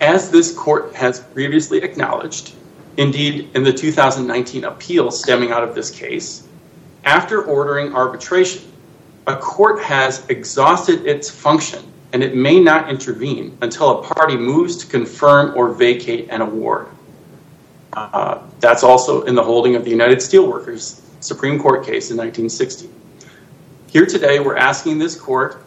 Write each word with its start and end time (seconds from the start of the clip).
As 0.00 0.30
this 0.30 0.54
Court 0.54 0.94
has 0.94 1.20
previously 1.20 1.78
acknowledged, 1.78 2.54
indeed 2.96 3.50
in 3.54 3.62
the 3.62 3.72
2019 3.72 4.64
appeal 4.64 5.10
stemming 5.10 5.52
out 5.52 5.62
of 5.62 5.74
this 5.74 5.90
case, 5.90 6.46
after 7.04 7.42
ordering 7.42 7.94
arbitration, 7.94 8.62
a 9.26 9.36
court 9.36 9.82
has 9.82 10.26
exhausted 10.28 11.06
its 11.06 11.30
function 11.30 11.82
and 12.12 12.22
it 12.22 12.34
may 12.34 12.60
not 12.60 12.88
intervene 12.88 13.56
until 13.62 14.00
a 14.00 14.02
party 14.02 14.36
moves 14.36 14.76
to 14.76 14.86
confirm 14.86 15.56
or 15.56 15.72
vacate 15.72 16.28
an 16.30 16.40
award. 16.40 16.86
Uh, 17.92 18.40
that's 18.60 18.82
also 18.82 19.22
in 19.22 19.34
the 19.34 19.42
holding 19.42 19.74
of 19.74 19.84
the 19.84 19.90
United 19.90 20.18
Steelworkers 20.18 21.00
Supreme 21.20 21.58
Court 21.58 21.80
case 21.80 22.10
in 22.10 22.16
1960. 22.16 22.88
Here 23.88 24.06
today, 24.06 24.38
we're 24.38 24.56
asking 24.56 24.98
this 24.98 25.18
Court 25.18 25.62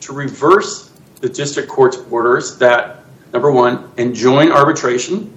to 0.00 0.12
reverse 0.12 0.90
the 1.20 1.28
District 1.28 1.68
Court's 1.68 1.98
orders 2.10 2.58
that, 2.58 3.04
number 3.32 3.50
one, 3.50 3.90
enjoin 3.96 4.50
arbitration, 4.50 5.32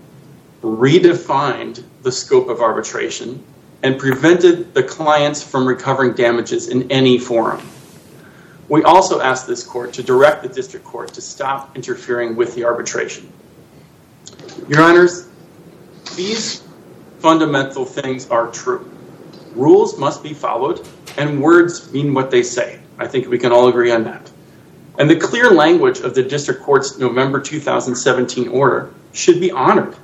redefined 0.61 1.83
the 2.01 2.11
scope 2.11 2.49
of 2.49 2.61
arbitration, 2.61 3.43
and 3.83 3.99
prevented 3.99 4.73
the 4.73 4.83
clients 4.83 5.43
from 5.43 5.67
recovering 5.67 6.13
damages 6.13 6.69
in 6.69 6.89
any 6.89 7.17
forum. 7.17 7.61
We 8.69 8.81
also 8.83 9.19
ask 9.19 9.45
this 9.45 9.63
Court 9.63 9.93
to 9.93 10.03
direct 10.03 10.41
the 10.41 10.49
District 10.49 10.85
Court 10.85 11.13
to 11.13 11.21
stop 11.21 11.75
interfering 11.75 12.35
with 12.35 12.55
the 12.55 12.63
arbitration. 12.63 13.31
Your 14.69 14.81
Honors, 14.81 15.27
these 16.15 16.63
fundamental 17.19 17.85
things 17.85 18.29
are 18.29 18.49
true. 18.51 18.89
Rules 19.53 19.97
must 19.97 20.23
be 20.23 20.33
followed 20.33 20.87
and 21.17 21.41
words 21.41 21.91
mean 21.93 22.13
what 22.13 22.31
they 22.31 22.43
say. 22.43 22.79
I 22.97 23.07
think 23.07 23.27
we 23.27 23.37
can 23.37 23.51
all 23.51 23.67
agree 23.67 23.91
on 23.91 24.05
that. 24.05 24.31
And 24.97 25.09
the 25.09 25.15
clear 25.15 25.49
language 25.51 25.99
of 25.99 26.13
the 26.15 26.23
District 26.23 26.61
Court's 26.61 26.97
November 26.97 27.41
2017 27.41 28.47
order 28.49 28.93
should 29.11 29.39
be 29.39 29.51
honored 29.51 29.95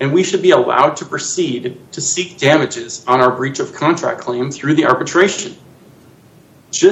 and 0.00 0.14
we 0.14 0.24
should 0.24 0.40
be 0.40 0.50
allowed 0.50 0.96
to 0.96 1.04
proceed 1.04 1.78
to 1.92 2.00
seek 2.00 2.38
damages 2.38 3.04
on 3.06 3.20
our 3.20 3.30
breach 3.30 3.60
of 3.60 3.74
contract 3.74 4.20
claim 4.20 4.50
through 4.50 4.74
the 4.74 4.86
arbitration. 4.86 5.54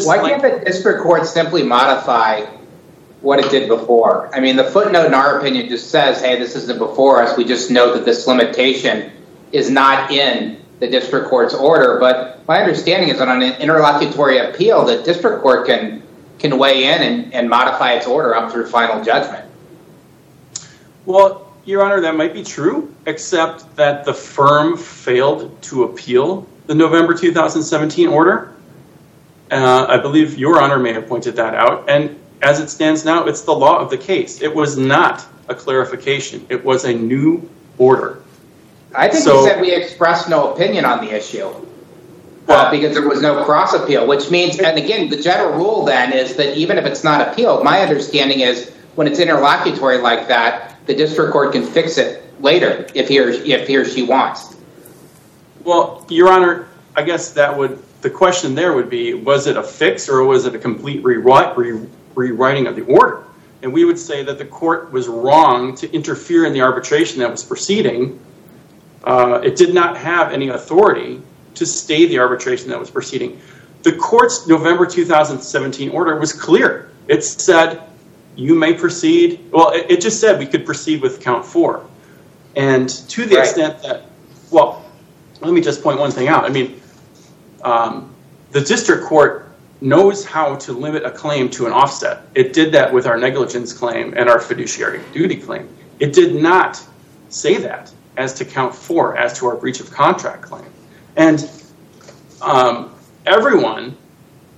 Why 0.04 0.18
can't 0.18 0.42
the 0.42 0.62
District 0.64 1.02
Court 1.02 1.26
simply 1.26 1.62
modify 1.62 2.44
what 3.22 3.38
it 3.38 3.50
did 3.50 3.68
before? 3.68 4.34
I 4.34 4.40
mean, 4.40 4.56
the 4.56 4.64
footnote 4.64 5.06
in 5.06 5.14
our 5.14 5.38
opinion 5.38 5.68
just 5.68 5.90
says, 5.90 6.20
hey, 6.20 6.38
this 6.38 6.54
isn't 6.54 6.78
before 6.78 7.22
us. 7.22 7.36
We 7.36 7.44
just 7.44 7.70
know 7.70 7.94
that 7.94 8.04
this 8.04 8.26
limitation 8.26 9.10
is 9.52 9.70
not 9.70 10.10
in 10.10 10.60
the 10.80 10.88
District 10.88 11.28
Court's 11.28 11.54
order. 11.54 11.98
But 11.98 12.46
my 12.46 12.60
understanding 12.60 13.08
is 13.08 13.18
that 13.18 13.28
on 13.28 13.42
an 13.42 13.60
interlocutory 13.60 14.38
appeal, 14.38 14.84
the 14.84 15.02
District 15.02 15.40
Court 15.40 15.66
can 15.66 16.02
weigh 16.44 16.84
in 16.84 17.32
and 17.32 17.48
modify 17.48 17.92
its 17.92 18.06
order 18.06 18.34
up 18.34 18.52
through 18.52 18.66
final 18.66 19.02
judgment. 19.02 19.44
Well, 21.06 21.52
Your 21.64 21.82
Honor, 21.82 22.00
that 22.00 22.16
might 22.16 22.34
be 22.34 22.44
true, 22.44 22.94
except 23.06 23.74
that 23.76 24.04
the 24.04 24.14
firm 24.14 24.76
failed 24.76 25.60
to 25.62 25.84
appeal 25.84 26.46
the 26.66 26.74
November 26.74 27.14
2017 27.14 28.08
order. 28.08 28.54
Uh, 29.50 29.86
I 29.88 29.96
believe 29.96 30.38
Your 30.38 30.60
Honor 30.60 30.78
may 30.78 30.92
have 30.92 31.08
pointed 31.08 31.36
that 31.36 31.54
out. 31.54 31.88
And 31.88 32.18
as 32.42 32.60
it 32.60 32.68
stands 32.68 33.04
now, 33.04 33.26
it's 33.26 33.42
the 33.42 33.52
law 33.52 33.78
of 33.78 33.90
the 33.90 33.98
case. 33.98 34.42
It 34.42 34.54
was 34.54 34.76
not 34.76 35.26
a 35.48 35.54
clarification. 35.54 36.46
It 36.48 36.62
was 36.62 36.84
a 36.84 36.92
new 36.92 37.48
order. 37.78 38.22
I 38.94 39.08
think 39.08 39.24
you 39.24 39.44
said 39.44 39.60
we 39.60 39.74
expressed 39.74 40.28
no 40.28 40.52
opinion 40.52 40.84
on 40.84 41.04
the 41.04 41.10
issue 41.14 41.67
Uh, 42.48 42.70
because 42.70 42.94
there 42.94 43.06
was 43.06 43.20
no 43.20 43.44
cross 43.44 43.74
appeal, 43.74 44.06
which 44.06 44.30
means, 44.30 44.58
and 44.58 44.78
again, 44.78 45.10
the 45.10 45.20
general 45.20 45.52
rule 45.52 45.84
then 45.84 46.14
is 46.14 46.34
that 46.36 46.56
even 46.56 46.78
if 46.78 46.86
it's 46.86 47.04
not 47.04 47.28
appealed, 47.28 47.62
my 47.62 47.80
understanding 47.80 48.40
is 48.40 48.70
when 48.94 49.06
it's 49.06 49.18
interlocutory 49.18 49.98
like 49.98 50.28
that, 50.28 50.78
the 50.86 50.94
District 50.94 51.30
Court 51.30 51.52
can 51.52 51.62
fix 51.62 51.98
it 51.98 52.24
later 52.40 52.86
if 52.94 53.08
he 53.08 53.18
or 53.18 53.84
she 53.84 54.02
wants. 54.02 54.56
Well, 55.62 56.06
Your 56.08 56.30
Honor, 56.30 56.68
I 56.96 57.02
guess 57.02 57.32
that 57.32 57.56
would 57.56 57.82
the 58.00 58.10
question 58.10 58.54
there 58.54 58.72
would 58.72 58.88
be, 58.88 59.14
was 59.14 59.46
it 59.46 59.56
a 59.56 59.62
fix 59.62 60.08
or 60.08 60.24
was 60.24 60.46
it 60.46 60.54
a 60.54 60.58
complete 60.58 61.02
rewriting 61.04 62.66
of 62.66 62.76
the 62.76 62.84
order? 62.84 63.24
And 63.62 63.72
we 63.72 63.84
would 63.84 63.98
say 63.98 64.22
that 64.22 64.38
the 64.38 64.44
court 64.44 64.92
was 64.92 65.08
wrong 65.08 65.74
to 65.76 65.92
interfere 65.92 66.46
in 66.46 66.52
the 66.52 66.62
arbitration 66.62 67.18
that 67.18 67.30
was 67.30 67.42
proceeding. 67.42 68.20
Uh, 69.02 69.40
it 69.42 69.56
did 69.56 69.74
not 69.74 69.96
have 69.96 70.32
any 70.32 70.48
authority 70.48 71.20
to 71.54 71.66
stay 71.66 72.06
the 72.06 72.18
arbitration 72.18 72.68
that 72.68 72.78
was 72.78 72.90
proceeding. 72.90 73.40
The 73.82 73.92
court's 73.92 74.46
November 74.46 74.86
2017 74.86 75.90
order 75.90 76.18
was 76.18 76.32
clear. 76.32 76.90
It 77.06 77.24
said 77.24 77.82
you 78.36 78.54
may 78.54 78.74
proceed. 78.74 79.50
Well, 79.50 79.72
it 79.74 80.00
just 80.00 80.20
said 80.20 80.38
we 80.38 80.46
could 80.46 80.64
proceed 80.64 81.02
with 81.02 81.20
count 81.20 81.44
four. 81.44 81.86
And 82.56 82.88
to 82.88 83.24
the 83.24 83.38
extent 83.38 83.82
that, 83.82 84.04
well, 84.50 84.84
let 85.40 85.52
me 85.52 85.60
just 85.60 85.82
point 85.82 85.98
one 85.98 86.10
thing 86.10 86.28
out. 86.28 86.44
I 86.44 86.48
mean, 86.48 86.80
um, 87.62 88.14
the 88.50 88.60
District 88.60 89.04
Court 89.04 89.48
knows 89.80 90.24
how 90.24 90.56
to 90.56 90.72
limit 90.72 91.04
a 91.04 91.10
claim 91.10 91.48
to 91.50 91.66
an 91.66 91.72
offset. 91.72 92.22
It 92.34 92.52
did 92.52 92.72
that 92.72 92.92
with 92.92 93.06
our 93.06 93.16
negligence 93.16 93.72
claim 93.72 94.14
and 94.16 94.28
our 94.28 94.40
fiduciary 94.40 95.00
duty 95.12 95.36
claim. 95.36 95.68
It 96.00 96.12
did 96.12 96.34
not 96.34 96.82
say 97.28 97.58
that 97.58 97.92
as 98.16 98.34
to 98.34 98.44
count 98.44 98.74
four, 98.74 99.16
as 99.16 99.38
to 99.38 99.46
our 99.46 99.56
breach 99.56 99.80
of 99.80 99.90
contract 99.90 100.42
claim. 100.42 100.66
And 101.18 101.50
um, 102.40 102.94
everyone, 103.26 103.96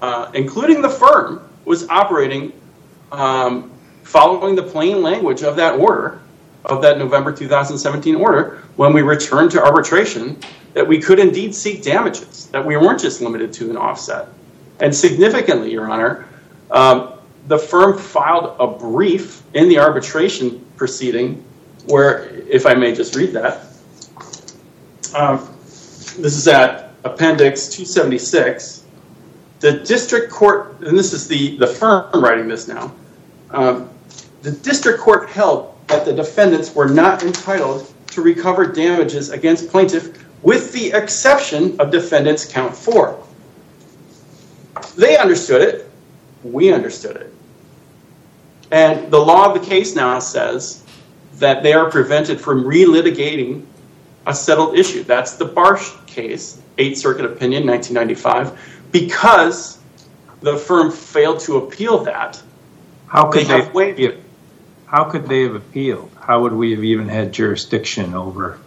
uh, 0.03 0.31
including 0.34 0.82
the 0.82 0.91
firm, 0.91 1.48
was 1.65 1.88
operating 1.88 2.53
um, 3.10 3.72
following 4.03 4.54
the 4.54 4.62
plain 4.62 5.03
language 5.03 5.43
of 5.43 5.56
that 5.56 5.81
order, 5.81 6.21
of 6.66 6.82
that 6.82 6.98
November 6.98 7.32
2017 7.32 8.15
order, 8.15 8.62
when 8.76 8.93
we 8.93 9.00
returned 9.00 9.50
to 9.53 9.62
arbitration, 9.62 10.38
that 10.75 10.87
we 10.87 11.00
could 11.00 11.19
indeed 11.19 11.54
seek 11.54 11.82
damages, 11.82 12.47
that 12.48 12.65
we 12.65 12.77
weren't 12.77 13.00
just 13.00 13.22
limited 13.22 13.54
to 13.54 13.71
an 13.71 13.78
offset. 13.78 14.28
And 14.81 14.94
significantly, 14.94 15.72
Your 15.72 15.91
Honor, 15.91 16.27
um, 16.71 17.15
the 17.48 17.59
firm 17.59 17.98
filed 17.98 18.56
a 18.60 18.66
brief 18.66 19.42
in 19.54 19.69
the 19.71 19.78
arbitration 19.78 20.65
proceeding 20.77 21.42
where, 21.86 22.28
if 22.48 22.66
I 22.66 22.74
may 22.74 22.95
just 22.95 23.16
read 23.16 23.33
that, 23.33 23.65
this 26.18 26.36
is 26.36 26.48
at 26.48 26.91
Appendix 27.04 27.68
276. 27.68 28.84
The 29.60 29.80
District 29.80 30.30
Court, 30.30 30.77
and 30.80 30.98
this 30.98 31.12
is 31.12 31.28
the 31.28 31.66
firm 31.66 32.10
writing 32.22 32.48
this 32.48 32.66
now, 32.66 32.92
um, 33.51 33.91
the 34.42 34.53
District 34.53 34.98
Court 34.98 35.28
held 35.28 35.77
that 35.89 36.04
the 36.04 36.12
defendants 36.12 36.74
were 36.74 36.89
not 36.89 37.22
entitled 37.22 37.92
to 38.09 38.22
recover 38.22 38.66
damages 38.66 39.30
against 39.30 39.68
plaintiff 39.68 40.24
with 40.42 40.72
the 40.72 40.92
exception 40.92 41.78
of 41.80 41.91
defendants 41.91 42.51
count 42.51 42.74
four. 42.74 43.22
They 44.97 45.18
understood 45.18 45.63
it. 45.63 45.91
We 46.42 46.72
understood 46.72 47.16
it. 47.16 47.34
And 48.71 49.10
the 49.10 49.18
law 49.18 49.53
of 49.53 49.60
the 49.60 49.66
case 49.66 49.95
now 49.95 50.18
says 50.21 50.84
that 51.34 51.63
they 51.63 51.72
are 51.72 51.91
prevented 51.91 52.41
from 52.41 52.65
relitigating 52.65 53.66
a 54.26 54.34
settled 54.34 54.76
issue. 54.76 55.02
That's 55.04 55.34
the 55.34 55.46
Barsh 55.46 56.06
case, 56.06 56.60
8th 56.78 56.96
Circuit 56.96 57.24
Opinion, 57.24 57.66
1995. 57.66 58.88
Because 58.92 59.78
the 60.40 60.56
firm 60.56 60.90
failed 60.90 61.40
to 61.40 61.58
appeal 61.58 62.04
that, 62.04 62.42
they 63.32 63.44
have 63.44 63.74
waived 63.74 64.00
it. 64.00 64.22
how 64.86 65.04
could 65.04 65.26
they 65.26 65.42
have 65.42 65.54
appealed? 65.54 66.10
How 66.20 66.42
would 66.42 66.52
we 66.52 66.72
have 66.72 66.84
even 66.84 67.08
had 67.08 67.32
jurisdiction 67.32 68.14
over? 68.14 68.58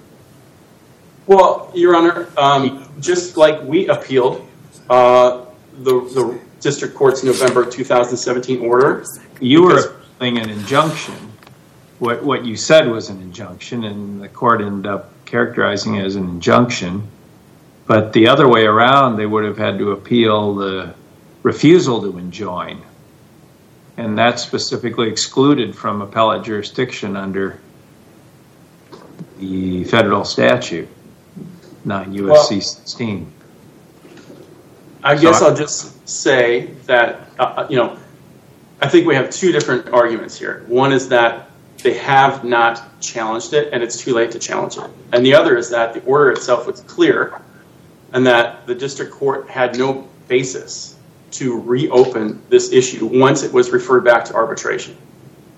Well, 1.25 1.71
Your 1.73 1.95
Honor, 1.95 2.27
um, 2.38 2.89
just 3.00 3.38
like 3.38 3.61
we 3.63 3.88
appealed 3.88 4.45
uh, 4.89 5.45
the 5.81 6.39
district 6.59 6.95
court's 6.95 7.23
November 7.23 7.65
2017 7.65 8.59
order. 8.61 9.05
You 9.39 9.63
were 9.63 9.79
appealing 9.79 10.39
an 10.39 10.50
injunction. 10.50 11.31
What 12.00 12.44
you 12.44 12.57
said 12.57 12.89
was 12.89 13.09
an 13.09 13.21
injunction, 13.21 13.85
and 13.85 14.21
the 14.21 14.27
court 14.27 14.59
ended 14.59 14.88
up 14.88 15.12
characterizing 15.33 15.95
it 15.95 16.06
as 16.06 16.15
an 16.15 16.25
injunction. 16.25 17.07
But 17.88 18.13
the 18.13 18.27
other 18.27 18.47
way 18.47 18.65
around, 18.65 19.18
they 19.18 19.25
would 19.25 19.44
have 19.45 19.57
had 19.57 19.80
to 19.80 19.91
appeal 19.91 20.53
the 20.53 20.94
refusal 21.41 22.03
to 22.03 22.19
enjoin. 22.19 22.83
And 23.97 24.15
that's 24.15 24.44
specifically 24.44 25.09
excluded 25.09 25.75
from 25.75 26.03
appellate 26.03 26.44
jurisdiction 26.44 27.18
under 27.18 27.59
the 29.39 29.83
federal 29.85 30.24
statute, 30.24 30.88
9 31.83 32.13
U.S.C. 32.13 32.62
16. 32.62 33.33
I 35.03 35.15
guess 35.15 35.41
I'll 35.41 35.56
just 35.56 36.07
say 36.07 36.68
that, 36.86 37.27
uh, 37.39 37.65
you 37.71 37.77
know, 37.77 37.97
I 38.81 38.88
think 38.88 39.07
we 39.07 39.15
have 39.15 39.31
two 39.31 39.51
different 39.51 39.89
arguments 39.89 40.38
here. 40.38 40.63
One 40.68 40.94
is 40.94 41.09
that 41.09 41.50
they 41.83 41.94
have 41.95 42.44
not 42.44 43.00
challenged 43.01 43.53
it, 43.53 43.74
and 43.74 43.83
it's 43.83 43.97
too 43.97 44.13
late 44.13 44.31
to 44.31 44.39
challenge 44.39 44.77
it. 44.77 44.89
And 45.12 45.25
the 45.25 45.35
other 45.35 45.57
is 45.57 45.69
that 45.69 45.94
the 45.94 46.03
order 46.06 46.31
itself 46.31 46.65
was 46.65 46.81
clear, 46.81 47.41
and 48.13 48.25
that 48.25 48.65
the 48.65 48.75
district 48.75 49.12
court 49.12 49.50
had 49.50 49.77
no 49.77 50.07
basis 50.27 50.95
to 51.31 51.59
reopen 51.62 52.41
this 52.50 52.71
issue 52.71 53.06
once 53.06 53.44
it 53.44 53.51
was 53.51 53.71
referred 53.71 54.03
back 54.03 54.25
to 54.25 54.33
arbitration. 54.35 54.95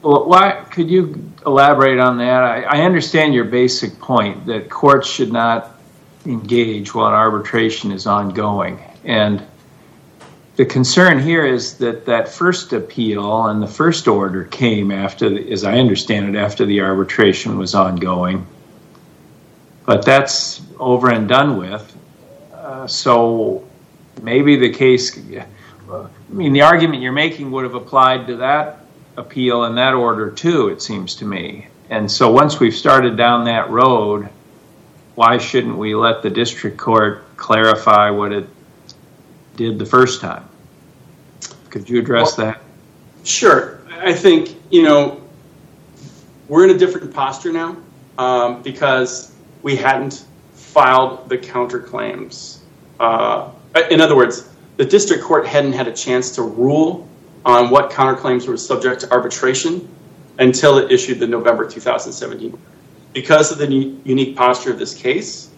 Why 0.01 0.63
could 0.71 0.89
you 0.89 1.31
elaborate 1.45 1.99
on 1.99 2.17
that? 2.19 2.43
I 2.43 2.81
understand 2.83 3.33
your 3.33 3.45
basic 3.45 3.99
point, 3.99 4.45
that 4.45 4.69
courts 4.69 5.09
should 5.09 5.31
not 5.31 5.71
engage 6.25 6.93
while 6.93 7.07
arbitration 7.07 7.91
is 7.91 8.07
ongoing. 8.07 8.79
And 9.03 9.43
the 10.55 10.65
concern 10.65 11.19
here 11.19 11.45
is 11.45 11.77
that 11.79 12.05
that 12.05 12.29
first 12.29 12.71
appeal 12.71 13.47
and 13.47 13.61
the 13.61 13.67
first 13.67 14.07
order 14.07 14.45
came 14.45 14.91
after, 14.91 15.51
as 15.51 15.65
I 15.65 15.77
understand 15.79 16.33
it, 16.33 16.39
after 16.39 16.65
the 16.65 16.81
arbitration 16.81 17.57
was 17.57 17.75
ongoing. 17.75 18.45
But 19.85 20.05
that's 20.05 20.61
over 20.79 21.11
and 21.11 21.27
done 21.27 21.57
with. 21.57 21.95
Uh, 22.53 22.87
so 22.87 23.67
maybe 24.21 24.55
the 24.55 24.69
case, 24.69 25.17
I 25.17 26.05
mean, 26.29 26.53
the 26.53 26.61
argument 26.61 27.01
you're 27.01 27.11
making 27.11 27.51
would 27.51 27.65
have 27.65 27.75
applied 27.75 28.27
to 28.27 28.37
that 28.37 28.79
appeal 29.17 29.65
and 29.65 29.77
that 29.77 29.93
order 29.93 30.31
too, 30.31 30.69
it 30.69 30.81
seems 30.81 31.15
to 31.15 31.25
me. 31.25 31.67
And 31.89 32.09
so 32.09 32.31
once 32.31 32.59
we've 32.59 32.73
started 32.73 33.17
down 33.17 33.45
that 33.45 33.69
road, 33.69 34.29
why 35.15 35.37
shouldn't 35.37 35.77
we 35.77 35.95
let 35.95 36.23
the 36.23 36.29
district 36.29 36.77
court 36.77 37.23
clarify 37.37 38.09
what 38.09 38.31
it 38.31 38.47
did 39.55 39.79
the 39.79 39.85
first 39.85 40.21
time? 40.21 40.47
Could 41.69 41.89
you 41.89 41.99
address 41.99 42.35
that? 42.35 42.61
Sure. 43.23 43.79
I 43.89 44.13
think, 44.13 44.55
you 44.69 44.83
know, 44.83 45.21
we're 46.47 46.63
in 46.63 46.75
a 46.75 46.77
different 46.77 47.13
posture 47.13 47.51
now 47.51 47.77
um, 48.17 48.61
because 48.61 49.33
we 49.61 49.75
hadn't 49.75 50.25
filed 50.53 51.27
the 51.29 51.37
counterclaims. 51.37 52.59
Uh, 52.99 53.51
in 53.89 53.99
other 53.99 54.15
words, 54.15 54.49
the 54.77 54.85
district 54.85 55.23
court 55.23 55.47
hadn't 55.47 55.73
had 55.73 55.87
a 55.87 55.93
chance 55.93 56.31
to 56.35 56.43
rule 56.43 57.07
on 57.45 57.69
what 57.69 57.91
counterclaims 57.91 58.47
were 58.47 58.57
subject 58.57 59.01
to 59.01 59.11
arbitration 59.11 59.87
until 60.39 60.77
it 60.77 60.91
issued 60.91 61.19
the 61.19 61.27
November 61.27 61.67
2017. 61.69 62.57
Because 63.13 63.51
of 63.51 63.57
the 63.57 63.67
unique 63.67 64.35
posture 64.35 64.71
of 64.71 64.79
this 64.79 64.93
case, 64.93 65.49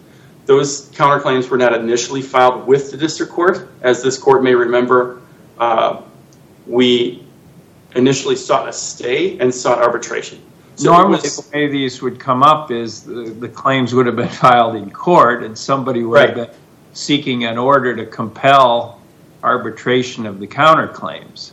those 0.48 0.88
counterclaims 0.92 1.50
were 1.50 1.58
not 1.58 1.74
initially 1.74 2.22
filed 2.22 2.66
with 2.66 2.90
the 2.90 2.96
district 2.96 3.30
court. 3.30 3.68
As 3.82 4.02
this 4.02 4.16
court 4.16 4.42
may 4.42 4.54
remember, 4.54 5.20
uh, 5.58 6.00
we 6.66 7.22
initially 7.94 8.34
sought 8.34 8.66
a 8.66 8.72
stay 8.72 9.38
and 9.40 9.54
sought 9.54 9.78
arbitration. 9.78 10.40
Normally 10.80 11.18
the 11.18 11.46
way 11.52 11.66
these 11.66 12.00
would 12.00 12.18
come 12.18 12.42
up 12.42 12.70
is 12.70 13.02
the 13.04 13.50
claims 13.54 13.92
would 13.92 14.06
have 14.06 14.16
been 14.16 14.28
filed 14.40 14.76
in 14.76 14.90
court 14.90 15.44
and 15.44 15.56
somebody 15.56 16.02
would 16.02 16.20
have 16.20 16.34
been 16.34 16.50
seeking 16.94 17.44
an 17.44 17.58
order 17.58 17.94
to 17.94 18.06
compel 18.06 19.02
arbitration 19.42 20.24
of 20.24 20.40
the 20.40 20.46
counterclaims. 20.46 21.50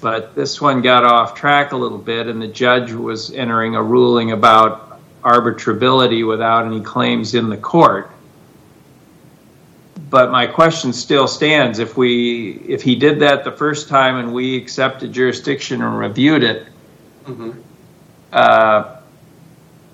But 0.00 0.34
this 0.34 0.60
one 0.60 0.82
got 0.82 1.04
off 1.04 1.36
track 1.36 1.70
a 1.70 1.76
little 1.76 1.98
bit 1.98 2.26
and 2.26 2.42
the 2.42 2.48
judge 2.48 2.90
was 2.90 3.30
entering 3.30 3.76
a 3.76 3.82
ruling 3.82 4.32
about 4.32 4.83
arbitrability 5.24 6.26
without 6.26 6.66
any 6.66 6.80
claims 6.80 7.34
in 7.34 7.48
the 7.48 7.56
court. 7.56 8.10
But 10.10 10.30
my 10.30 10.46
question 10.46 10.92
still 10.92 11.26
stands. 11.26 11.78
If 11.78 11.96
we 11.96 12.52
if 12.68 12.82
he 12.82 12.94
did 12.94 13.20
that 13.20 13.42
the 13.42 13.50
first 13.50 13.88
time 13.88 14.16
and 14.16 14.32
we 14.32 14.56
accepted 14.56 15.12
jurisdiction 15.12 15.82
and 15.82 15.98
reviewed 15.98 16.44
it, 16.44 16.66
mm-hmm. 17.24 17.50
uh, 18.32 18.96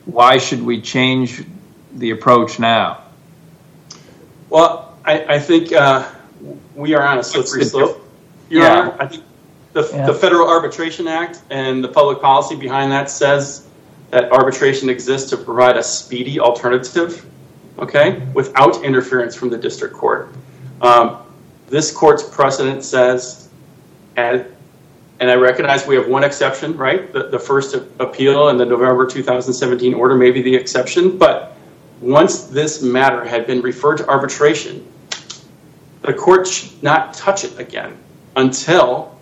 why 0.04 0.38
should 0.38 0.62
we 0.62 0.80
change 0.80 1.44
the 1.94 2.10
approach 2.10 2.58
now? 2.58 3.04
Well, 4.48 4.98
I 5.04 5.38
think 5.38 5.72
uh, 5.72 6.08
we 6.74 6.94
are 6.94 7.02
on 7.02 7.18
a 7.18 7.24
slippery 7.24 7.64
slope. 7.64 8.06
You 8.48 8.62
are 8.62 9.00
I 9.00 9.06
think 9.06 9.24
the 9.72 9.82
the 9.82 10.14
Federal 10.14 10.48
Arbitration 10.48 11.08
Act 11.08 11.40
and 11.50 11.82
the 11.82 11.88
public 11.88 12.20
policy 12.20 12.56
behind 12.56 12.92
that 12.92 13.10
says 13.10 13.66
that 14.10 14.30
arbitration 14.32 14.90
exists 14.90 15.30
to 15.30 15.36
provide 15.36 15.76
a 15.76 15.82
speedy 15.82 16.40
alternative 16.40 17.26
okay, 17.80 18.20
without 18.34 18.84
interference 18.84 19.34
from 19.34 19.48
the 19.48 19.58
district 19.58 19.94
court. 19.94 20.32
Um, 20.80 21.18
this 21.68 21.90
court's 21.90 22.22
precedent 22.22 22.84
says, 22.84 23.48
and 24.16 24.46
I 25.20 25.34
recognize 25.34 25.86
we 25.86 25.94
have 25.96 26.08
one 26.08 26.24
exception, 26.24 26.76
right? 26.76 27.12
the 27.12 27.38
first 27.38 27.74
appeal 27.98 28.48
in 28.48 28.56
the 28.56 28.66
November 28.66 29.06
2017 29.06 29.94
order 29.94 30.14
may 30.14 30.30
be 30.30 30.42
the 30.42 30.54
exception, 30.54 31.16
but 31.16 31.56
once 32.00 32.44
this 32.44 32.82
matter 32.82 33.24
had 33.24 33.46
been 33.46 33.60
referred 33.60 33.98
to 33.98 34.08
arbitration, 34.08 34.86
the 36.02 36.14
court 36.14 36.46
should 36.46 36.82
not 36.82 37.14
touch 37.14 37.44
it 37.44 37.58
again 37.58 37.96
until 38.36 39.18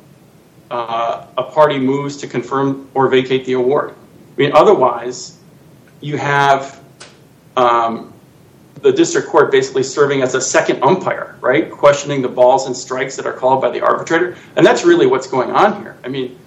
uh, 0.71 1.27
a 1.37 1.43
party 1.43 1.79
moves 1.79 2.17
to 2.19 2.27
confirm 2.27 2.89
or 2.95 3.09
vacate 3.09 3.45
the 3.45 3.55
award. 3.55 3.95
Mean, 4.39 4.53
otherwise, 4.55 5.39
you 6.01 6.17
have 6.17 6.83
um, 7.57 8.13
the 8.83 8.93
district 8.93 9.29
court 9.29 9.51
basically 9.51 9.83
serving 9.83 10.23
as 10.23 10.35
a 10.35 10.41
second 10.41 10.83
umpire, 10.83 11.37
right? 11.41 11.71
questioning 11.71 12.23
the 12.23 12.29
balls 12.29 12.67
and 12.67 12.77
strikes 12.77 13.17
that 13.17 13.27
are 13.27 13.33
called 13.33 13.61
by 13.61 13.71
the 13.71 13.81
arbitrator. 13.81 14.37
And 14.57 14.65
that's 14.65 14.85
really 14.85 15.07
what's 15.07 15.27
going 15.27 15.51
on 15.51 15.83
here. 15.83 15.97
I 16.05 16.09
mean, 16.09 16.39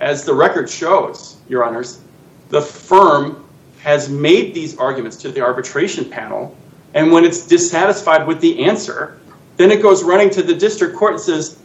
as 0.00 0.24
the 0.24 0.34
record 0.34 0.68
shows, 0.68 1.36
your 1.48 1.64
honors, 1.64 2.00
the 2.48 2.60
firm 2.60 3.44
has 3.80 4.08
made 4.08 4.54
these 4.54 4.76
arguments 4.78 5.16
to 5.18 5.30
the 5.30 5.40
arbitration 5.40 6.04
panel 6.04 6.56
and 6.94 7.12
when 7.12 7.26
it's 7.26 7.46
dissatisfied 7.46 8.26
with 8.26 8.40
the 8.40 8.64
answer, 8.64 9.18
then 9.58 9.70
it 9.70 9.82
goes 9.82 10.02
running 10.02 10.30
to 10.30 10.42
the 10.42 10.54
district 10.54 10.96
court 10.96 11.12
and 11.12 11.20
says, 11.20 11.58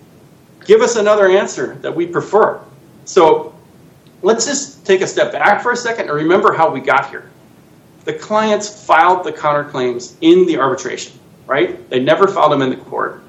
give 0.66 0.82
us 0.82 0.98
another 0.98 1.30
answer 1.30 1.75
that 1.75 1.96
we 1.96 2.06
prefer. 2.06 2.60
So 3.06 3.50
let's 4.22 4.46
just 4.46 4.86
take 4.86 5.01
a 5.01 5.08
step 5.08 5.32
back 5.32 5.62
for 5.62 5.72
a 5.72 5.78
second 5.78 6.08
and 6.08 6.16
remember 6.16 6.54
how 6.54 6.70
we 6.70 6.80
got 6.80 7.10
here. 7.10 7.30
The 8.06 8.13
clients 8.13 8.86
filed 8.86 9.24
the 9.24 9.32
counterclaims 9.32 10.16
in 10.22 10.46
the 10.46 10.58
arbitration. 10.58 11.20
Right? 11.48 11.90
They 11.90 12.00
never 12.00 12.28
filed 12.28 12.51
them 12.51 12.62
in 12.62 12.70
the 12.70 12.78
court. 12.78 13.24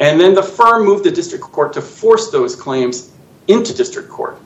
And 0.00 0.18
then 0.18 0.34
the 0.34 0.42
firm 0.42 0.84
moved 0.84 1.04
the 1.04 1.10
district 1.10 1.44
court 1.44 1.74
to 1.74 1.82
force 1.82 2.30
those 2.30 2.56
claims 2.56 3.12
into 3.46 3.74
district 3.74 4.08
court. 4.08 4.38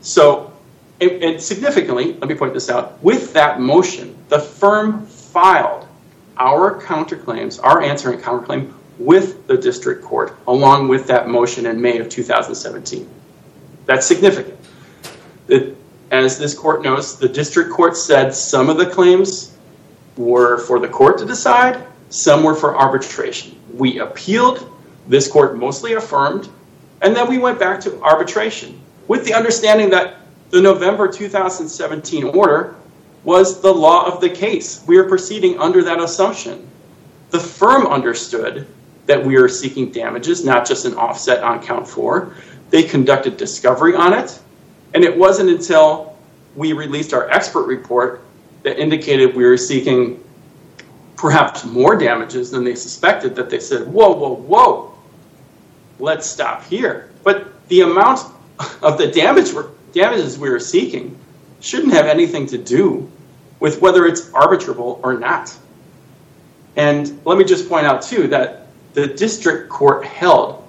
So 0.00 0.52
and 1.00 1.40
significantly, 1.40 2.14
let 2.14 2.28
me 2.28 2.34
point 2.34 2.54
this 2.54 2.70
out, 2.70 3.02
with 3.02 3.32
that 3.32 3.60
motion, 3.60 4.16
the 4.28 4.38
firm 4.38 5.06
filed 5.06 5.86
our 6.36 6.80
counterclaims, 6.80 7.60
our 7.62 7.82
answering 7.82 8.20
counterclaim 8.20 8.72
with 8.98 9.46
the 9.46 9.56
district 9.56 10.04
court 10.04 10.36
along 10.46 10.88
with 10.88 11.06
that 11.08 11.28
motion 11.28 11.66
in 11.66 11.80
May 11.80 11.98
of 11.98 12.08
2017. 12.08 13.08
That's 13.86 14.06
significant. 14.06 14.58
As 16.10 16.38
this 16.38 16.54
court 16.54 16.82
knows, 16.82 17.18
the 17.18 17.28
district 17.28 17.70
court 17.70 17.96
said 17.96 18.34
some 18.34 18.68
of 18.68 18.76
the 18.76 18.86
claims 18.86 19.56
were 20.16 20.58
for 20.58 20.78
the 20.78 20.88
court 20.88 21.18
to 21.18 21.24
decide, 21.24 21.82
some 22.10 22.42
were 22.42 22.54
for 22.54 22.76
arbitration. 22.76 23.58
We 23.72 23.98
appealed, 23.98 24.70
this 25.08 25.26
court 25.28 25.56
mostly 25.56 25.94
affirmed, 25.94 26.48
and 27.00 27.16
then 27.16 27.28
we 27.28 27.38
went 27.38 27.58
back 27.58 27.80
to 27.80 28.00
arbitration 28.02 28.80
with 29.08 29.24
the 29.24 29.34
understanding 29.34 29.90
that 29.90 30.16
the 30.50 30.60
November 30.60 31.08
2017 31.08 32.24
order 32.24 32.76
was 33.24 33.60
the 33.60 33.72
law 33.72 34.04
of 34.06 34.20
the 34.20 34.28
case. 34.28 34.84
We 34.86 34.98
are 34.98 35.08
proceeding 35.08 35.58
under 35.58 35.82
that 35.84 36.00
assumption. 36.00 36.68
The 37.30 37.40
firm 37.40 37.86
understood 37.86 38.66
that 39.06 39.24
we 39.24 39.36
are 39.36 39.48
seeking 39.48 39.90
damages, 39.90 40.44
not 40.44 40.66
just 40.66 40.84
an 40.84 40.94
offset 40.94 41.42
on 41.42 41.62
count 41.62 41.88
four. 41.88 42.34
They 42.70 42.82
conducted 42.82 43.36
discovery 43.36 43.94
on 43.94 44.12
it. 44.12 44.38
And 44.94 45.04
it 45.04 45.16
wasn't 45.16 45.50
until 45.50 46.16
we 46.54 46.72
released 46.72 47.12
our 47.12 47.30
expert 47.30 47.66
report 47.66 48.22
that 48.62 48.78
indicated 48.78 49.34
we 49.34 49.44
were 49.44 49.56
seeking 49.56 50.22
perhaps 51.16 51.64
more 51.64 51.96
damages 51.96 52.50
than 52.50 52.64
they 52.64 52.74
suspected 52.74 53.34
that 53.36 53.48
they 53.48 53.60
said, 53.60 53.86
whoa, 53.86 54.12
whoa, 54.12 54.34
whoa, 54.34 54.94
let's 55.98 56.26
stop 56.26 56.64
here. 56.64 57.10
But 57.22 57.68
the 57.68 57.82
amount 57.82 58.20
of 58.82 58.98
the 58.98 59.08
damages 59.92 60.38
we 60.38 60.50
were 60.50 60.60
seeking 60.60 61.18
shouldn't 61.60 61.92
have 61.92 62.06
anything 62.06 62.46
to 62.46 62.58
do 62.58 63.10
with 63.60 63.80
whether 63.80 64.06
it's 64.06 64.28
arbitrable 64.30 64.98
or 65.02 65.18
not. 65.18 65.56
And 66.76 67.20
let 67.24 67.38
me 67.38 67.44
just 67.44 67.68
point 67.68 67.86
out, 67.86 68.02
too, 68.02 68.26
that 68.28 68.66
the 68.94 69.06
district 69.06 69.68
court 69.70 70.04
held 70.04 70.61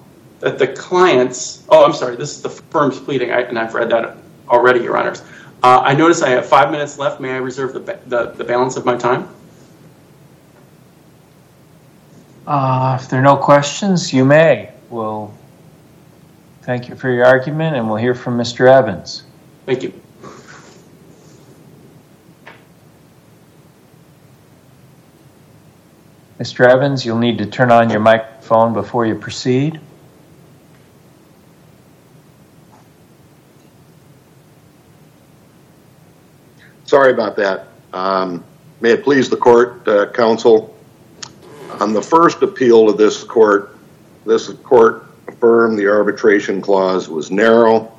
that 0.44 0.60
the 0.60 0.68
clients, 0.68 1.64
oh, 1.70 1.86
I'm 1.86 1.94
sorry, 1.94 2.18
this 2.18 2.36
is 2.36 2.42
the 2.42 2.50
firm's 2.50 3.00
pleading, 3.00 3.32
and 3.32 3.58
I've 3.58 3.74
read 3.74 3.90
that 3.92 4.18
already, 4.50 4.82
Your 4.82 4.98
Honors. 4.98 5.22
Uh, 5.64 5.80
I 5.82 5.96
notice 5.96 6.22
I 6.22 6.32
have 6.32 6.46
five 6.46 6.70
minutes 6.70 7.00
left. 7.00 7.22
May 7.22 7.32
I 7.32 7.38
reserve 7.38 7.74
the 7.74 8.46
balance 8.46 8.76
of 8.76 8.84
my 8.84 8.98
time? 8.98 9.30
Uh, 12.46 13.00
if 13.02 13.10
there 13.10 13.22
are 13.22 13.24
no 13.24 13.38
questions, 13.38 14.12
you 14.12 14.26
may. 14.26 14.74
Well, 14.90 15.34
thank 16.64 16.90
you 16.90 16.96
for 16.96 17.10
your 17.10 17.26
argument, 17.26 17.78
and 17.78 17.88
we'll 17.88 17.96
hear 17.96 18.14
from 18.14 18.38
Mr. 18.38 18.68
Evans. 18.68 19.24
Thank 19.66 19.82
you. 19.82 19.94
Mr. 26.38 26.70
Evans, 26.70 27.06
you'll 27.06 27.18
need 27.18 27.38
to 27.38 27.46
turn 27.46 27.72
on 27.72 27.90
your 27.90 28.02
microphone 28.02 28.74
before 28.74 29.06
you 29.06 29.16
proceed. 29.16 29.80
Sorry 36.86 37.12
about 37.12 37.36
that. 37.38 37.68
Um, 37.94 38.44
may 38.82 38.92
it 38.92 39.04
please 39.04 39.30
the 39.30 39.38
court, 39.38 39.88
uh, 39.88 40.12
counsel. 40.12 40.76
On 41.80 41.94
the 41.94 42.02
first 42.02 42.42
appeal 42.42 42.90
of 42.90 42.98
this 42.98 43.24
court, 43.24 43.78
this 44.26 44.50
court 44.50 45.06
affirmed 45.28 45.78
the 45.78 45.88
arbitration 45.88 46.62
clause 46.62 47.10
was 47.10 47.32
narrow, 47.32 47.92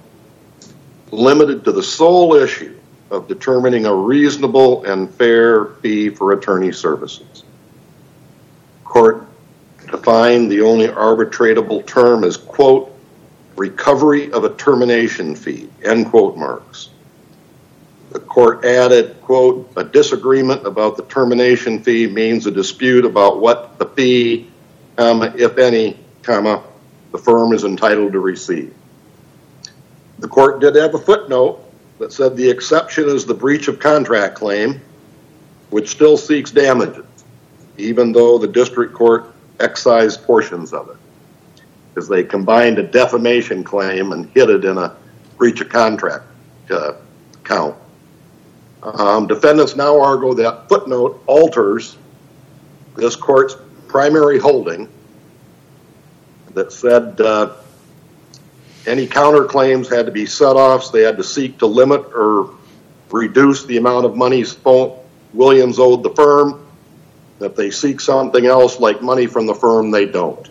limited 1.10 1.64
to 1.64 1.72
the 1.72 1.82
sole 1.82 2.34
issue 2.34 2.78
of 3.10 3.28
determining 3.28 3.86
a 3.86 3.94
reasonable 3.94 4.84
and 4.84 5.12
fair 5.14 5.66
fee 5.66 6.08
for 6.08 6.32
attorney 6.32 6.72
services. 6.72 7.44
Court 8.84 9.26
defined 9.90 10.50
the 10.50 10.60
only 10.60 10.88
arbitratable 10.88 11.86
term 11.86 12.24
as, 12.24 12.36
quote, 12.36 12.90
recovery 13.56 14.32
of 14.32 14.44
a 14.44 14.54
termination 14.54 15.34
fee, 15.34 15.68
end 15.84 16.06
quote 16.06 16.36
marks. 16.36 16.90
The 18.14 18.20
court 18.20 18.64
added, 18.64 19.20
quote, 19.22 19.72
a 19.76 19.82
disagreement 19.82 20.64
about 20.64 20.96
the 20.96 21.02
termination 21.02 21.82
fee 21.82 22.06
means 22.06 22.46
a 22.46 22.50
dispute 22.52 23.04
about 23.04 23.40
what 23.40 23.76
the 23.80 23.86
fee, 23.86 24.48
if 24.96 25.58
any, 25.58 25.98
the 26.22 26.62
firm 27.20 27.52
is 27.52 27.64
entitled 27.64 28.12
to 28.12 28.20
receive. 28.20 28.72
The 30.20 30.28
court 30.28 30.60
did 30.60 30.76
have 30.76 30.94
a 30.94 30.98
footnote 30.98 31.60
that 31.98 32.12
said 32.12 32.36
the 32.36 32.48
exception 32.48 33.08
is 33.08 33.26
the 33.26 33.34
breach 33.34 33.66
of 33.66 33.80
contract 33.80 34.36
claim, 34.36 34.80
which 35.70 35.88
still 35.88 36.16
seeks 36.16 36.52
damages, 36.52 37.04
even 37.78 38.12
though 38.12 38.38
the 38.38 38.46
district 38.46 38.94
court 38.94 39.34
excised 39.58 40.22
portions 40.22 40.72
of 40.72 40.88
it, 40.88 40.96
because 41.92 42.08
they 42.08 42.22
combined 42.22 42.78
a 42.78 42.84
defamation 42.84 43.64
claim 43.64 44.12
and 44.12 44.30
hid 44.30 44.50
it 44.50 44.64
in 44.64 44.78
a 44.78 44.94
breach 45.36 45.60
of 45.60 45.68
contract 45.68 46.26
uh, 46.70 46.92
count. 47.42 47.74
Um, 48.84 49.26
defendants 49.26 49.76
now 49.76 49.98
argue 49.98 50.34
that 50.34 50.68
footnote 50.68 51.22
alters 51.26 51.96
this 52.96 53.16
court's 53.16 53.56
primary 53.88 54.38
holding 54.38 54.88
that 56.52 56.70
said 56.70 57.20
uh, 57.20 57.54
any 58.86 59.06
counterclaims 59.06 59.88
had 59.88 60.06
to 60.06 60.12
be 60.12 60.26
set 60.26 60.56
off, 60.56 60.92
they 60.92 61.02
had 61.02 61.16
to 61.16 61.24
seek 61.24 61.58
to 61.58 61.66
limit 61.66 62.04
or 62.14 62.50
reduce 63.10 63.64
the 63.64 63.78
amount 63.78 64.04
of 64.04 64.16
money 64.16 64.44
Williams 65.32 65.78
owed 65.78 66.02
the 66.02 66.10
firm, 66.10 66.64
If 67.40 67.56
they 67.56 67.70
seek 67.70 68.00
something 68.00 68.46
else 68.46 68.78
like 68.78 69.02
money 69.02 69.26
from 69.26 69.46
the 69.46 69.54
firm, 69.54 69.90
they 69.90 70.06
don't. 70.06 70.48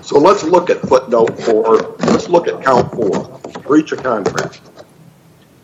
So 0.00 0.18
let's 0.18 0.44
look 0.44 0.70
at 0.70 0.80
footnote 0.82 1.38
four, 1.40 1.96
let's 2.00 2.28
look 2.28 2.48
at 2.48 2.62
count 2.62 2.90
four, 2.92 3.40
breach 3.62 3.92
of 3.92 4.02
contract. 4.02 4.60